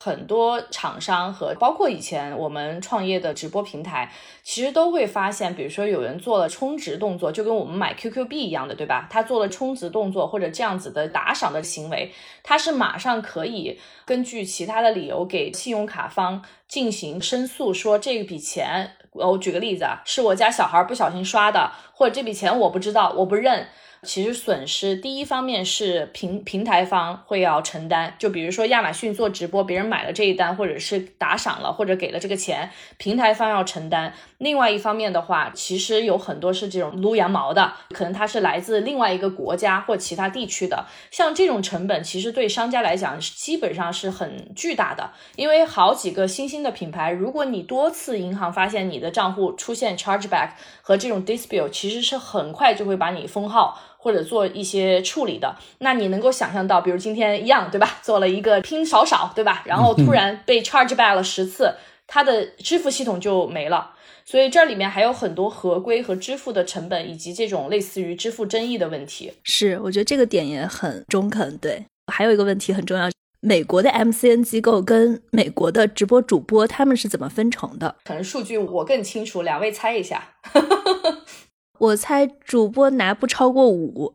[0.00, 9.08] 很多厂商和包括以前我们创业的直播平台，其实都会发现，比如说有人做了充值动作，就跟我们买 QQ 币一样的，对吧？
[9.10, 23.68] 他做了充值动作或者这样子的打赏的行为，他是马上可以根据其他的理由给信用卡方进行申诉，说这笔钱，我举个例子啊，是我家小孩不小心刷的，或者这笔钱我不知道，我不认。
[24.04, 34.12] 其实损失第一方面是平平台方会要承担，就比如说亚马逊做直播，别人买了这一单，或者是打赏了，或者给了这个钱，平台方要承担。
[34.38, 45.10] 另外一方面的话，其实有很多是这种撸羊毛的，可能它是来自另外一个国家或其他地区的，像这种成本，其实对商家来讲是基本上是很巨大的。
[45.36, 50.50] 因为好几个新兴的品牌，如果你多次银行发现你的账户出现 chargeback
[50.82, 53.80] 和这种 dispute，其实是很快就会把你封号。
[54.04, 57.96] 或者做一些处理的，那你能够想象到，比如今天一样，对吧？
[58.04, 59.62] 做了一个拼少少，对吧？
[59.64, 61.74] 然后突然被 charge back 了十次，
[62.06, 63.92] 它的支付系统就没了。
[64.26, 69.32] 所以这里面还有很多合规和支付的成本，以及这种类似于支付争议的问题。
[69.42, 71.56] 是，我觉得这个点也很中肯。
[71.56, 77.96] 对，还有一个问题很重要，美国的 MCN 机构跟美国的直播主播他们是怎么分成的？
[78.04, 80.34] 可能数据我更清楚，两位猜一下。
[81.78, 84.14] 我猜主播拿不超过五，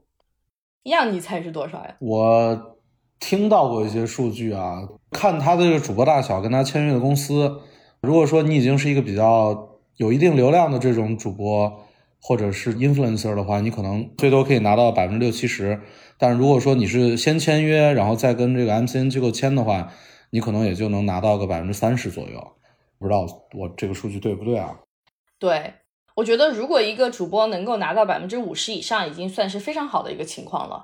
[0.84, 1.95] 样你猜是多少呀？
[2.00, 2.78] 我
[3.19, 7.60] 听到过一些数据啊，看他的这个主播大小跟他签约的公司。
[8.02, 11.86] 如果说你已经是一个比较有一定流量的这种主播
[12.22, 15.82] 或者是 influencer 的话，你可能最多可以拿到百分之六七十。
[16.17, 19.91] 但如果说你是先签约，然后再跟这个 MCN 机构签的话，
[20.30, 22.54] 你可能也就能拿到个百分之三十左右。
[22.98, 24.80] 不知道我这个数据对不对啊？
[25.38, 25.74] 对。
[26.20, 30.84] 我觉得，如果一个主播能够拿到百分之五十以上，已经算是非常好的一个情况了。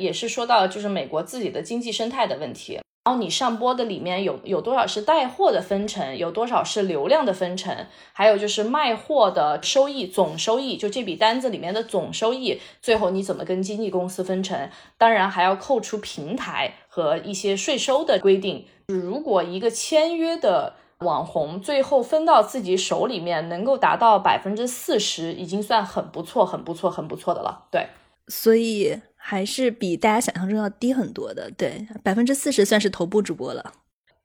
[0.00, 2.74] 也是说到就是美国自己的经济生态的问题。
[3.04, 14.70] 然后你上播的里面有有多少是带货的分成，有多少是流量的分成，还有就是卖货的收益总收益，就这笔单子里面的总收益，最后你怎么跟经纪公司分成？
[14.96, 18.66] 当然还要扣除平台和一些税收的规定。
[18.86, 20.74] 如果一个签约的。
[21.04, 27.66] 网红最后分到自己手里面，能够达到百分之四十，已经算很不错、很不错、很不错的了。
[27.70, 27.86] 对，
[28.28, 31.50] 所以还是比大家想象中要低很多的。
[31.56, 33.72] 对，百分之四十算是头部主播了。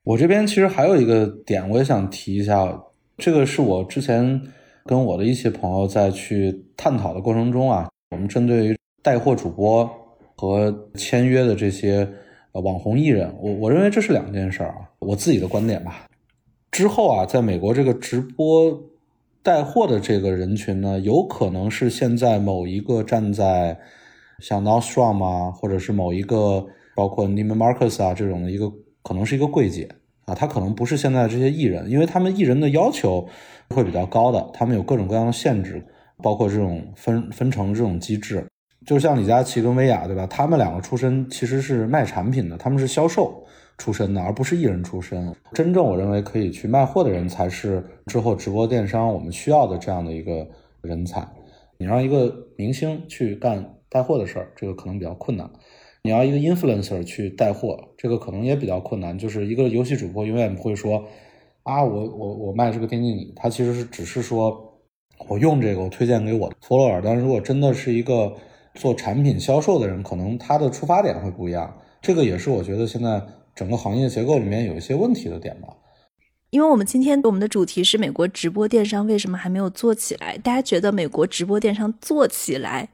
[0.04, 2.84] 我这边其实还有一个点，我也想提一下，
[3.18, 4.42] 这个是我之前
[4.84, 9.90] 跟我的一些朋友在去探讨的过程中啊，我们针对于带货主播
[10.36, 12.06] 和签约的这些
[12.52, 16.04] 呃网红艺人，我我认为这是两件事儿啊，我自己的观点吧。
[16.76, 18.78] 之后啊，在美国这个直播
[19.42, 23.80] 带货的这个人群呢，有可能是现在某一个站在
[24.40, 28.70] 像 Nordstrom 啊，或者是某一个包括 Neiman Marcus 啊这种的一个，
[29.04, 29.88] 可能是一个柜姐
[30.26, 33.26] 啊，他可能不是现在这些艺人，因为他们艺人的要求
[33.70, 35.82] 会比较高的，他们有各种各样的限制，
[36.22, 38.46] 包括这种分分成这种机制，
[38.86, 40.28] 就像李佳琦跟薇娅，对吧？
[40.28, 43.42] 他们两个出身其实是卖产品的，他们是销售。
[43.78, 45.36] 出身的，而不是艺人出身。
[45.52, 50.48] 真正我认为可以去卖货的人，才是之后直播电商我们需要的这样的一个
[50.82, 51.28] 人才。
[51.78, 55.46] 你让一个明星去干带货的事儿，这个可能比较困难；
[56.04, 59.18] 你要一个 influencer 去带货，这个可能也比较困难。
[59.18, 61.04] 就是一个游戏主播永远不会说
[61.64, 64.80] 啊，我我我卖这个电竞椅，他其实是只是说
[65.28, 67.02] 我用这个，我推荐给我的 follower。
[67.04, 68.34] 但是如果真的是一个
[68.74, 71.76] 做产品销售的人，可能他的出发点会不一样。
[72.02, 73.22] 这个也是我觉得现在。
[73.56, 75.70] 整个行业结构里面有一些问题的点吧，
[76.50, 80.38] 因为我们今天我们的主题是美国直播电商为什么还没有做起来？
[80.38, 82.90] 大家觉得美国直播电商做起来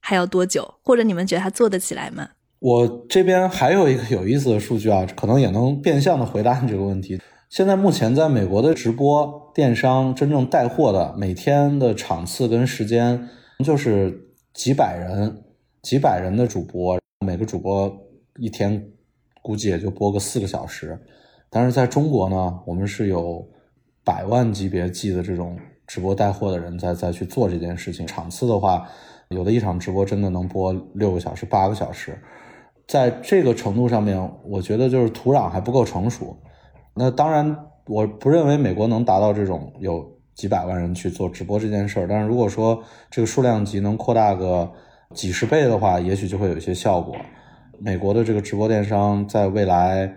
[0.00, 0.74] 还要多久？
[0.82, 2.30] 或者你们觉得它做得起来吗？
[2.60, 7.20] 我这边还有一个有意思的数据啊，可能也能变相的回答你这个问题。
[7.50, 13.28] 现在目前在美国的直播电商真正带货的每天的场次跟时间
[13.64, 15.42] 就是几百人，
[15.82, 17.92] 几百人的主播，每个主播
[18.38, 18.90] 一天。
[19.42, 20.98] 估计也就播个四个小时，
[21.48, 23.46] 但是在中国呢，我们是有
[24.04, 28.06] 百万级别计的这种直播带货的人在在去做这件事情。
[28.06, 28.86] 场次的话，
[29.28, 32.18] 有的一场直播真的能播六个小时、八个小时，
[32.86, 36.36] 在这个程度上面，我觉得就是土壤还不够成熟。
[36.94, 44.70] 那当然，我不认为美国能达到这种有几百万人去做直播这件事儿，但是如果说这个数量级能扩大个
[45.14, 47.16] 几十倍的话，也许就会有一些效果。
[47.80, 50.14] 美国的这个直播电商在未来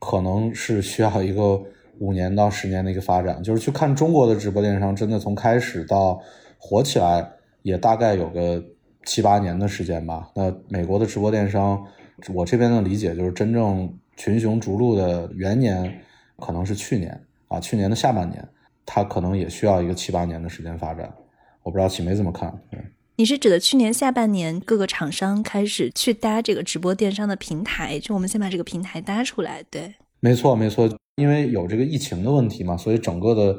[0.00, 1.62] 可能是需要一个
[1.98, 6.20] 五年到十年的一个发展，就是去看中国的直播电商，真的从开始到
[6.58, 7.30] 火起来，
[7.62, 8.62] 也大概有个
[9.04, 10.30] 七八年的时间吧。
[10.34, 11.86] 那美国的直播电商，
[12.34, 16.00] 我这边的理解就是真正群雄逐鹿的元年
[16.38, 18.46] 可能是去年啊，去年的下半年，
[18.84, 21.14] 它可能也需要一个七八年的时间发展。
[21.62, 22.52] 我不知道启梅怎么看？
[22.70, 22.80] 对，
[23.18, 29.64] 你是指的去年下半年各个厂商开始去搭这个直播电商的平台，就我们先把这个平台搭出来。
[29.70, 30.86] 对，没错没错，
[31.16, 33.58] 因为有这个疫情的问题嘛，所以整个的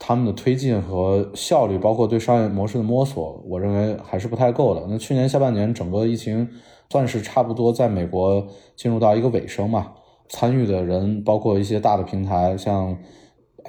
[0.00, 4.84] 他们的推进和效率，包括对商业模式的摸索，我认为还是不太够的。
[4.88, 6.48] 那去年下半年整个疫情
[6.90, 8.44] 算是差不多在美国
[8.74, 9.92] 进入到一个尾声嘛，
[10.28, 12.98] 参与的人包括一些大的平台，像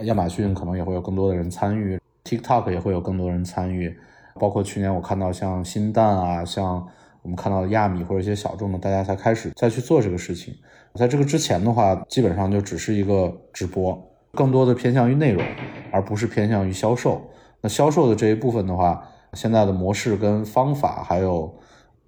[0.06, 2.00] 亚马逊可能也会有更多的人参与。
[2.24, 3.96] TikTok 也会有更多人参与，
[4.40, 6.88] 包括去年我看到像新蛋啊，像
[7.22, 10.54] 我们看到的亚米或者一些小众的，大家才开始再去做这个事情。
[10.96, 15.44] 在这个之前的话，基本上就只是一个直播，更多的偏向于内容，
[15.92, 17.22] 而不是偏向于销售。
[17.62, 21.54] 那销售的这一部分的话，现在的模式跟方法，还有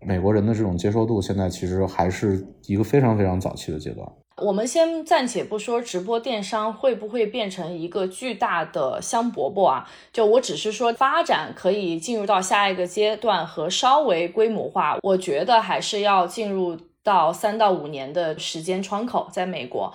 [0.01, 4.07] 美国人的这种接受度，现在其实还是一个非常非常早期的阶段。
[4.41, 19.93] 我们先暂且不说直播电商会不会变成一个巨大的香饽饽啊，就我只是说发展可以进入到下一个阶段和稍微规模化，我觉得还是要进入到三到五年的时间窗口，在美国。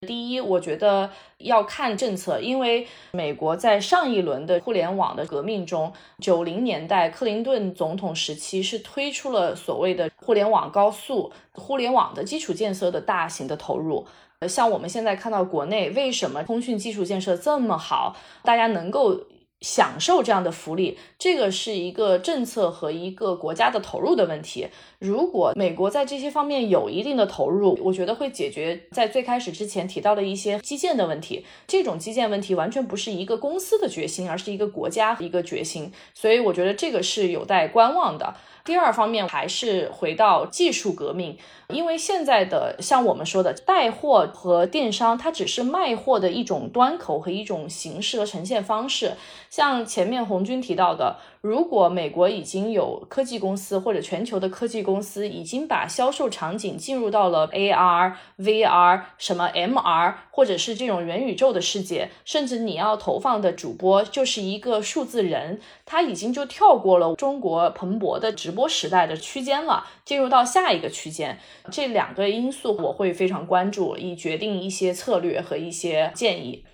[0.00, 14.06] 第一，我觉得要看政策，因为美国在上一轮的互联网的革命中，九零年代克林顿总统时期是推出了所谓的互联网高速、互联网的基础建设的大型的投入。
[14.40, 19.18] 呃，像我们现在看到国内为什么通讯基础建设这么好，大家能够。
[19.60, 24.68] 享受这样的福利，这个是一个政策和一个国家的投入的问题。
[24.98, 31.44] 如果美国在这些方面有一定的投入，我觉得会解决在最开始之前提到的一些基建的问题。
[31.66, 35.92] 这种基建问题完全不是一个公司的决心，而是一个国家一个决心。
[36.14, 38.34] 所以我觉得这个是有待观望的。
[38.64, 41.38] 第二方面还是回到技术革命，
[41.68, 49.12] 因为现在的像我们说的带货和电商，它只是卖货的一种端口和一种形式和呈现方式。
[49.50, 51.16] 像前面红军提到的。
[51.42, 71.38] 如果美国已经有科技公司或者全球的科技公司已经把销售场景进入到了 AR、VR、什么 MR，或者是这种元宇宙的世界，甚至你要投放的主播就是一个数字人，他已经就跳过了中国蓬勃的直播时代的区间了，进入到下一个区间。
[71.70, 76.64] 这两个因素我会非常关注，以决定一些策略和一些建议。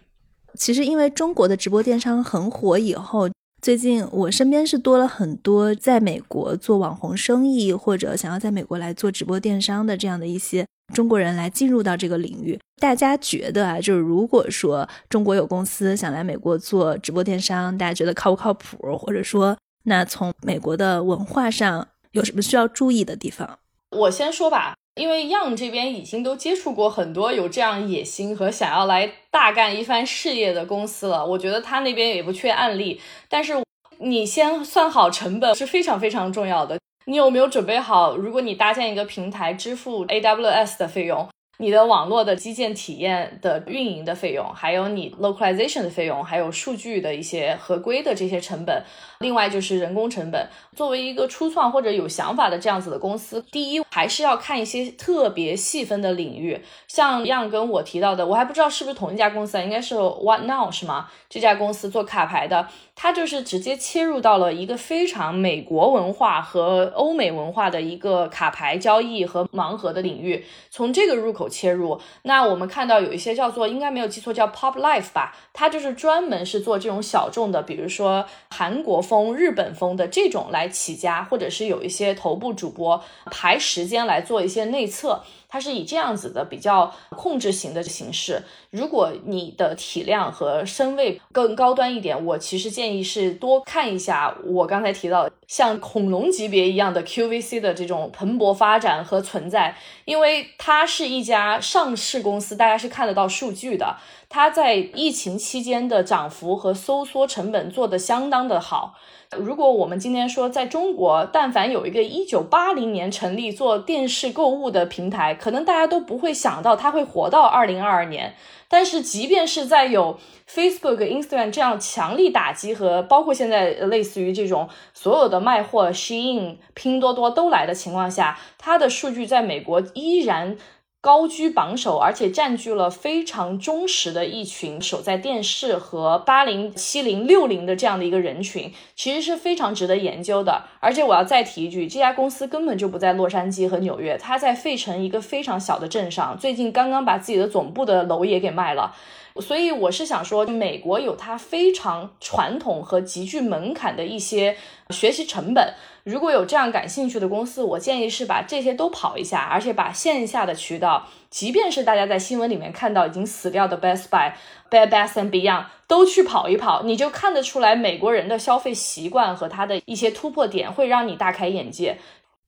[0.54, 3.30] 其实因为中国的直播电商很火以后。
[3.60, 12.58] 最近我身边是多了很多在美国做网红生意或者想要在美国来做直播电商的这样的一些中国人来进入到这个领域。
[12.80, 18.98] 大家觉得啊，就是如果说中国有公司想来美国做直播电商，大家觉得靠不靠谱？
[18.98, 23.60] 或者说，那从美国的文化上有什么需要注意的地方？
[23.96, 24.74] 我先说吧。
[24.96, 33.00] 因为 Young 这边已经都接触过很多有这样野心和想要来大干一番事业的公司了，我觉得他那边也不缺案例。
[33.28, 33.54] 但是
[33.98, 36.78] 你先算好成本是非常非常重要的。
[37.06, 38.16] 你有没有准备好？
[38.16, 41.26] 如果你搭建一个平台，支付 AWS 的费用？
[41.58, 48.82] 你的网络的基建体验的运营的费用，还有你 localization 的费用，还有数据的一些合规的这些成本，
[49.20, 50.48] 另外就是人工成本。
[50.74, 61.08] 作为一个初创或者有想法的这样子的公司，第一还是要看一些特别细分的领域，像样跟我提到的，我还不知道是不是同一家公司啊，应该是 What Now 是吗？
[61.28, 71.41] 这家公司做卡牌的，它就是直接切入到了一个非常美国文化和欧美文化的一个卡牌交易和盲盒的领域，从这个入口。
[71.48, 85.22] 切入，那我们看到有一些叫做应该没有记错叫 Pop Life 吧，它就是专门是做这种小众的，比如说韩国风、日本风的这种来起家，或者是有一些头部主播排时间来做一些内测。
[85.52, 88.42] 它是以这样子的比较控制型的形式。
[88.70, 99.76] 如果你的体量和身位更高端一点，我其实建议是多看一下我刚才提到像恐龙级别一样的 QVC 的这种蓬勃发展和存在，
[100.06, 103.98] 因为它是一家上市公司，大家是看得到数据的。
[104.30, 108.94] 它在疫情期间的涨幅和收缩成本做得相当的好。
[109.38, 118.34] 如果我们今天说在中国，但凡有一个一九八零年成立做电视购物的平台，可能大家都不会想到它会活到二零二二年。
[118.68, 120.18] 但是，即便是在有
[120.48, 130.56] Facebook、Instagram 这样强力打击和包括现在类似于这种所有的卖货 Shein、拼多多都来的情况下，它的数据在美国依然
[131.02, 140.62] 高居榜首，而且占据了非常忠实的一群守在电视和八零、七零、六零的这样的一个人群，其实是非常值得研究的。
[140.78, 148.94] 而且我要再提一句，这家公司根本就不在洛杉矶和纽约，它在费城一个非常小的镇上，最近刚刚把自己的总部的楼也给卖了。
[149.40, 154.56] 所以我是想说，美国有它非常传统和极具门槛的一些
[154.90, 155.74] 学习成本。
[156.04, 164.32] 如果有这样感兴趣的公司，我建议是把这些都跑一下，而且把线下的渠道，即便是大家在新闻里面看到已经死掉的 Best Buy、
[164.68, 171.98] Bed Bath and Beyond，都去跑一跑，你就看得出来美国人的消费习惯和他的一些突破点，会让你大开眼界。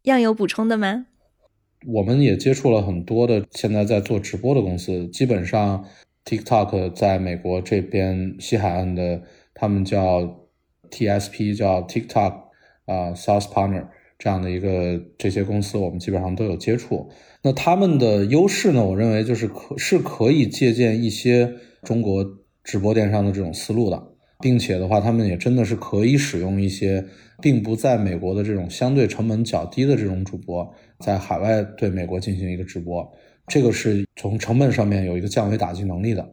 [0.03, 1.07] 样有补充的吗？
[1.87, 5.85] 我们也接触了很多的现在在做直播的公司，基本上。
[6.25, 9.22] TikTok 在美国这边西海岸的，
[9.53, 10.49] 他们叫
[10.91, 12.33] TSP，叫 TikTok
[12.87, 13.87] 啊 South Partner
[14.18, 17.11] 这样的一个这些公司，我们基本上都有接触。
[17.43, 21.53] 那他们的优势呢，我认为就是可是可以借鉴一些
[21.83, 22.25] 中国
[22.62, 24.03] 直播电商的这种思路的，
[24.41, 27.05] 并且的话，他们也真的是可以使用一些
[27.43, 33.12] 并不在美国的这种相对成本较低的这种主播，在海外对美国进行一个直播。
[33.47, 36.26] 这个是从成本上面有一个降维打击能力的，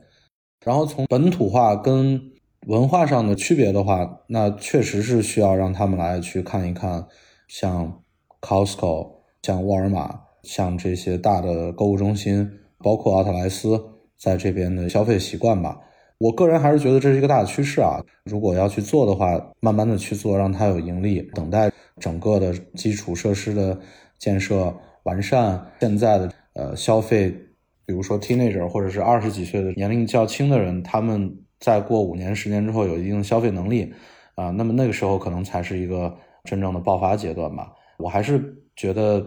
[0.63, 2.21] 然后从本土化跟
[2.67, 7.05] 文化上的区别的话，那确实是需要让他们来去看一看，
[7.47, 8.01] 像
[8.39, 13.83] Costco、像沃尔玛、像这些大的购物中心，包括奥特莱斯
[14.17, 15.79] 在这边的消费习惯吧。
[16.17, 17.99] 我个人还是觉得这是一个大的趋势啊。
[18.25, 23.79] 如果要去做的话，慢慢的去做，让它有盈利，等待整个的基础设施的
[24.19, 26.31] 建设完善，现在的。
[26.53, 27.29] 呃，消费，
[27.85, 33.93] 比如说 teenager 或者是二十几岁的年龄较轻的人，他们在过五年、十年之后有一定的消费能力，
[34.35, 37.71] 啊，那么那个时候可能才是一个真正的爆发阶段吧。
[37.97, 39.25] 我还是觉得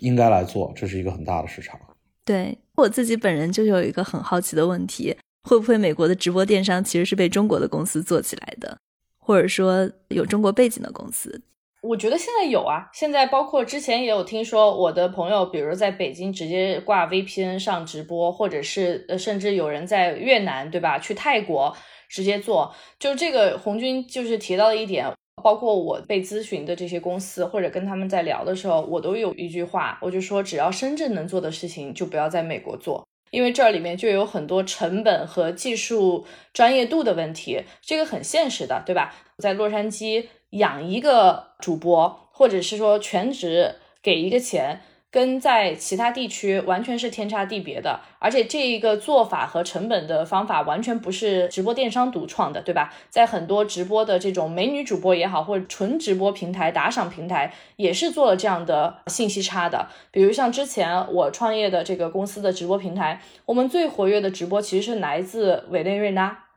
[0.00, 1.78] 应该来做，这是一个很大的市场。
[2.24, 8.76] 对我自己本人就有一个很好奇的问题：会不会美国的直播电商其实是被中国的公司做起来的，
[9.18, 11.40] 或者说有中国背景的公司？
[11.88, 20.98] 我觉得现在有啊，现在包括之前也有听说，我的朋友比如在北京直接挂 VPN 上直播，或者是呃，甚至有人在越南，对吧？
[20.98, 21.74] 去泰国
[22.06, 22.74] 直接做。
[22.98, 25.10] 就这个红军就是提到的一点，
[25.42, 39.14] 包括我被咨询的这些公司，或者跟他们在聊的时候，我都有一句话，我就说，只要深圳能做的事情，就不要在美国做，因为这里面就有很多成本和技术专业度的问题，这个很现实的，对吧？
[39.38, 40.26] 在洛杉矶。
[40.50, 44.80] 养一个主播，或者是说全职给一个钱，
[45.10, 48.00] 跟在其他地区完全是天差地别的。
[48.18, 52.92] 而且这一个做法和成本的方法完全不是直播电商独创的，对吧？
[53.10, 59.88] 在很多直播的这种美女主播也好，或者纯直播平台、打赏平台，也是做了这样的信息差的。
[60.10, 66.47] 比如像之前我创业的这个公司的直播平台，我们最活跃的直播其实是来自委内瑞拉。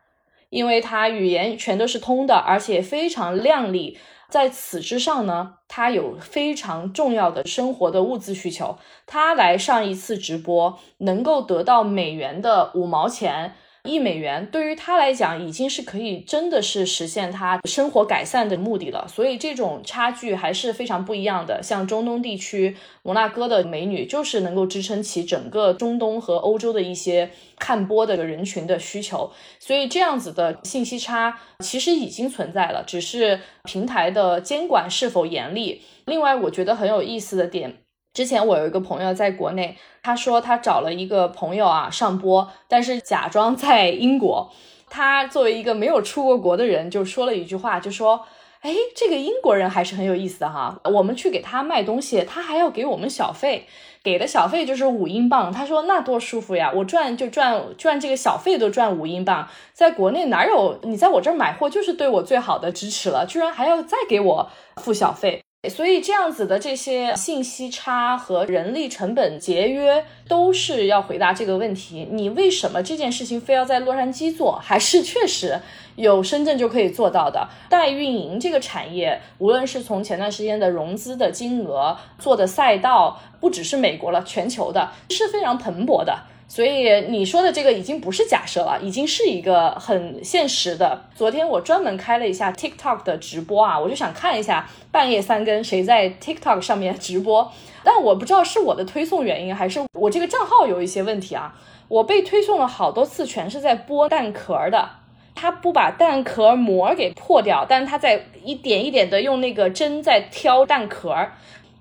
[0.51, 3.97] 因为他语言全都是通的，而且非常靓丽。
[4.29, 8.77] 在此之上呢，他有非常重要的生活的物资需求。
[9.05, 13.55] 他来上一次直播，能够得到美元的五毛钱。
[13.83, 21.61] 一美元对于他来讲已经是可以真的是实现他生活改善的目的了，所以这种差距还是非常不一样的。
[21.63, 35.81] 像中东地区摩纳哥的美女，就是能够支撑起整个中东和欧洲的一些看播的人群的需求，所以这样子的信息差其实已经存在了，只是平台的监管是否严厉。
[36.05, 37.77] 另外，我觉得很有意思的点。
[38.13, 44.51] 之前我有一个朋友在国内，他说他找了一个朋友啊上播，但是假装在英国。
[44.89, 48.25] 他作为一个没有出过国的人，就说了一句话，就说
[48.59, 50.77] ：“哎，这个英国人还是很有意思的哈。
[50.83, 53.65] 我们去给他卖东西，他还要给我们小费，
[54.03, 55.49] 给的小费就是五英镑。
[55.49, 74.53] 他说那多舒服呀，我赚就赚赚这个小费都赚五英镑，在国内哪有你在我这儿买货就是对我最好的支持了，居然还要再给我付小费。”所以这样子的这些信息差和人力成本节约，都是要回答这个问题：你为什么这件事情非要在洛杉矶做？
[74.59, 75.59] 还是确实
[75.95, 77.47] 有深圳就可以做到的？
[77.69, 86.23] 代运营这个产业，无论是从前段时间的融资的金额、做的赛道，不只是美国了，全球的是非常蓬勃的。
[86.53, 91.01] 所以你说的这个已经不是假设了，已经是一个很现实的。
[91.15, 97.49] 昨天我专门开了一下 TikTok 的直播啊，我就想看一下半夜三更谁在 TikTok 上面直播。
[97.85, 101.55] 但我不知道是我的推送原因，还是我这个账号有一些问题啊。
[101.87, 104.89] 我被推送了好多次，全是在剥蛋壳的。
[105.33, 111.15] 他不把蛋壳膜给破掉，但是他在一点一点的用那个针在挑蛋壳，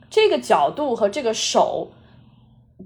[0.09, 1.91] 这个角度和这个手。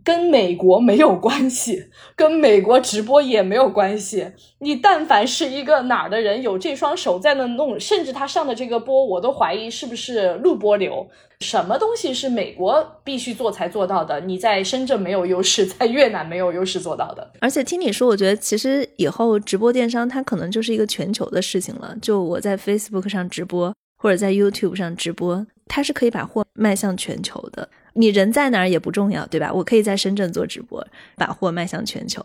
[0.03, 4.33] 跟美国没有关系，跟美国直播也没有关系。
[4.59, 11.07] 你但凡是一个哪儿的人，有这双手在那弄，甚至他上的这个播，我都怀疑是不是录播流。
[11.41, 14.21] 什么东西是美国必须做才做到的？
[14.21, 17.33] 你在深圳没有优势， 在越南没有优势做到的。
[17.41, 21.95] 而且听你说，我觉得其实以后直播电商它可能就是一个全球的事情了。
[22.01, 27.69] 就我在 Facebook 上直播，或者在 YouTube 上直播，它是可以把货卖向全球的。
[27.95, 29.53] 你人在哪儿也不重要，对吧？
[29.53, 30.87] 我可以在深圳做直播，
[31.17, 32.23] 把货卖向全球。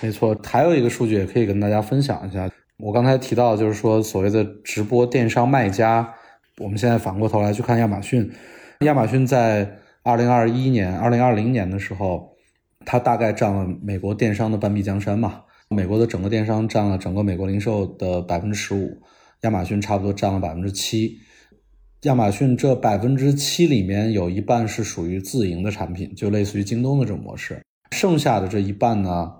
[0.00, 2.50] 没错，还有一个数据也可以跟大家分享一下。
[2.78, 6.14] 我刚才提到，就是说所谓的直播电商卖家，
[6.58, 8.30] 我们现在反过头来去看亚马逊。
[8.80, 12.36] 亚马逊在二零二一年、二零二零年的时候，
[12.84, 15.42] 它大概占了美国电商的半壁江山嘛。
[15.68, 19.00] 美国的整个电商占了整个美国零售的百分之十五，
[19.42, 21.18] 亚马逊差不多占了百分之七。
[22.02, 27.62] 亚马逊这百分之七里面有一半是属于自营的产品，就类似于京东的这种模式。
[27.92, 29.32] 剩下的这一半呢，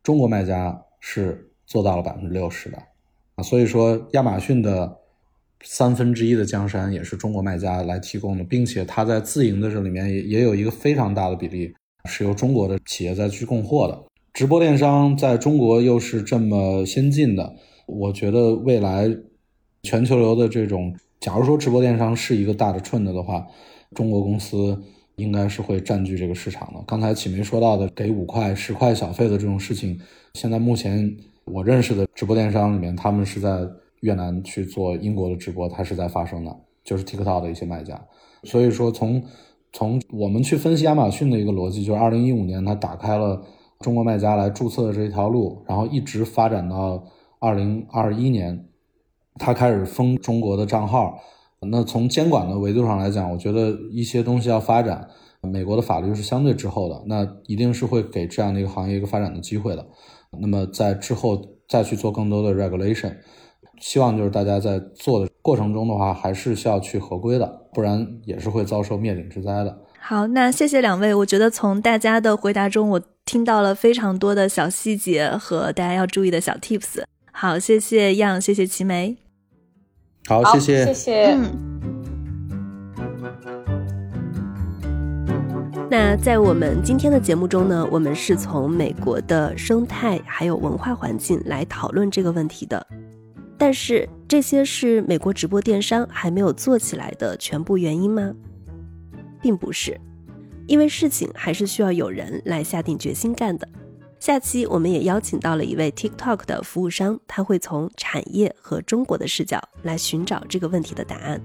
[0.00, 2.78] 中国卖家是做到了百分之六十的
[3.34, 3.42] 啊。
[3.42, 4.98] 所以说，亚马逊的
[5.64, 11.74] 三分之一的江山也是中国卖家来提供的，并且它在自营的这里面也也有一个非常大的比例
[12.04, 14.00] 是由中国的企业在去供货的。
[14.32, 19.12] 直播电商在中国又是这么先进的，我觉得未来
[19.82, 20.94] 全球流的这种。
[21.20, 23.46] 假如说直播电商是一个大的 trend 的话，
[23.94, 24.82] 中国公司
[25.16, 26.82] 应该是会占据这个市场的。
[26.86, 30.00] 刚才启梅说到的给五块、十块小费的这种事情，
[30.32, 31.14] 现在目前
[31.44, 33.68] 我认识的直播电商里面，他们是在
[34.00, 38.02] 越南去做英国的直播，它是在发生的，就是 TikTok 的一些卖家。
[38.44, 39.22] 所以说，从
[39.74, 43.42] 从我们去分析亚马逊的一个逻辑，就是二零一五年它打开了
[43.80, 47.04] 中国卖家来注册的这一条路，然后一直发展到
[47.38, 48.64] 二零二一年。
[49.38, 51.18] 他开始封中国的账号，
[51.70, 55.08] 那从监管的维度上来讲，我觉得一些东西要发展，
[55.42, 59.86] 美国的法律是相对滞后的，那一定是会给这样的一个行业一个发展的机会的。
[60.38, 63.16] 那么在之后再去做更多的 regulation，
[63.80, 69.78] 希望就是大家在做的过程中的话，还是需要去合规的，不然也是会遭受灭顶之灾的。
[69.98, 77.02] 好，那谢谢两位，我觉得从大家的回答中，我听到了非常多的小细节和大家要注意的小 tips。
[77.32, 79.16] 好，谢谢样，谢谢齐梅。
[80.26, 81.34] 好，谢谢，谢谢。
[81.34, 81.70] 嗯
[85.92, 92.86] 那在我们今天的节目中呢，我们是从美国的生态还有文化环境来讨论这个问题的。
[93.58, 98.32] 但是这些是美国直播电商还没有做起来的全部原因吗？
[99.42, 100.00] 并不是，
[100.68, 103.68] 因为事情还是需要有人来下定决心干的。
[104.20, 111.40] 下期我们也邀请到了一位 TikTok 的服务商，他会从产业和中国的视角来寻找这个问题的答案。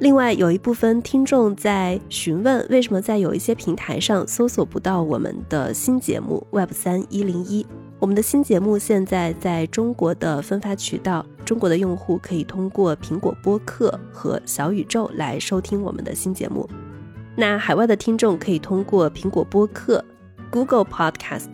[0.00, 7.64] 另外，有一部分听众在询问，为什么在有一些平台上搜索不到我们的新节目 Web 三一零一？
[8.00, 16.68] 我们的新节目现在在中国的分发渠道，中国的用户可以通过苹果播客和小宇宙来收听我们的新节目。
[17.36, 20.04] 那海外的听众可以通过苹果播客。
[20.54, 21.50] Google Podcast、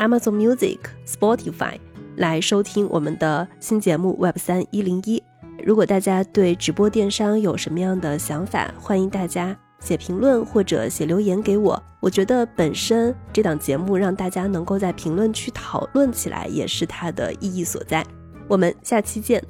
[0.00, 1.78] Amazon Music、Spotify
[2.16, 5.22] 来收听我们的新节目 Web 三一零一。
[5.64, 11.80] 如果大家对直播电商有什么样的想法，欢迎大家写评论或者写留言给我。
[12.00, 18.04] 我觉得本身这档节目让大家能够在评论区讨论起来，也是它的意义所在。
[18.48, 19.40] 我们下期见。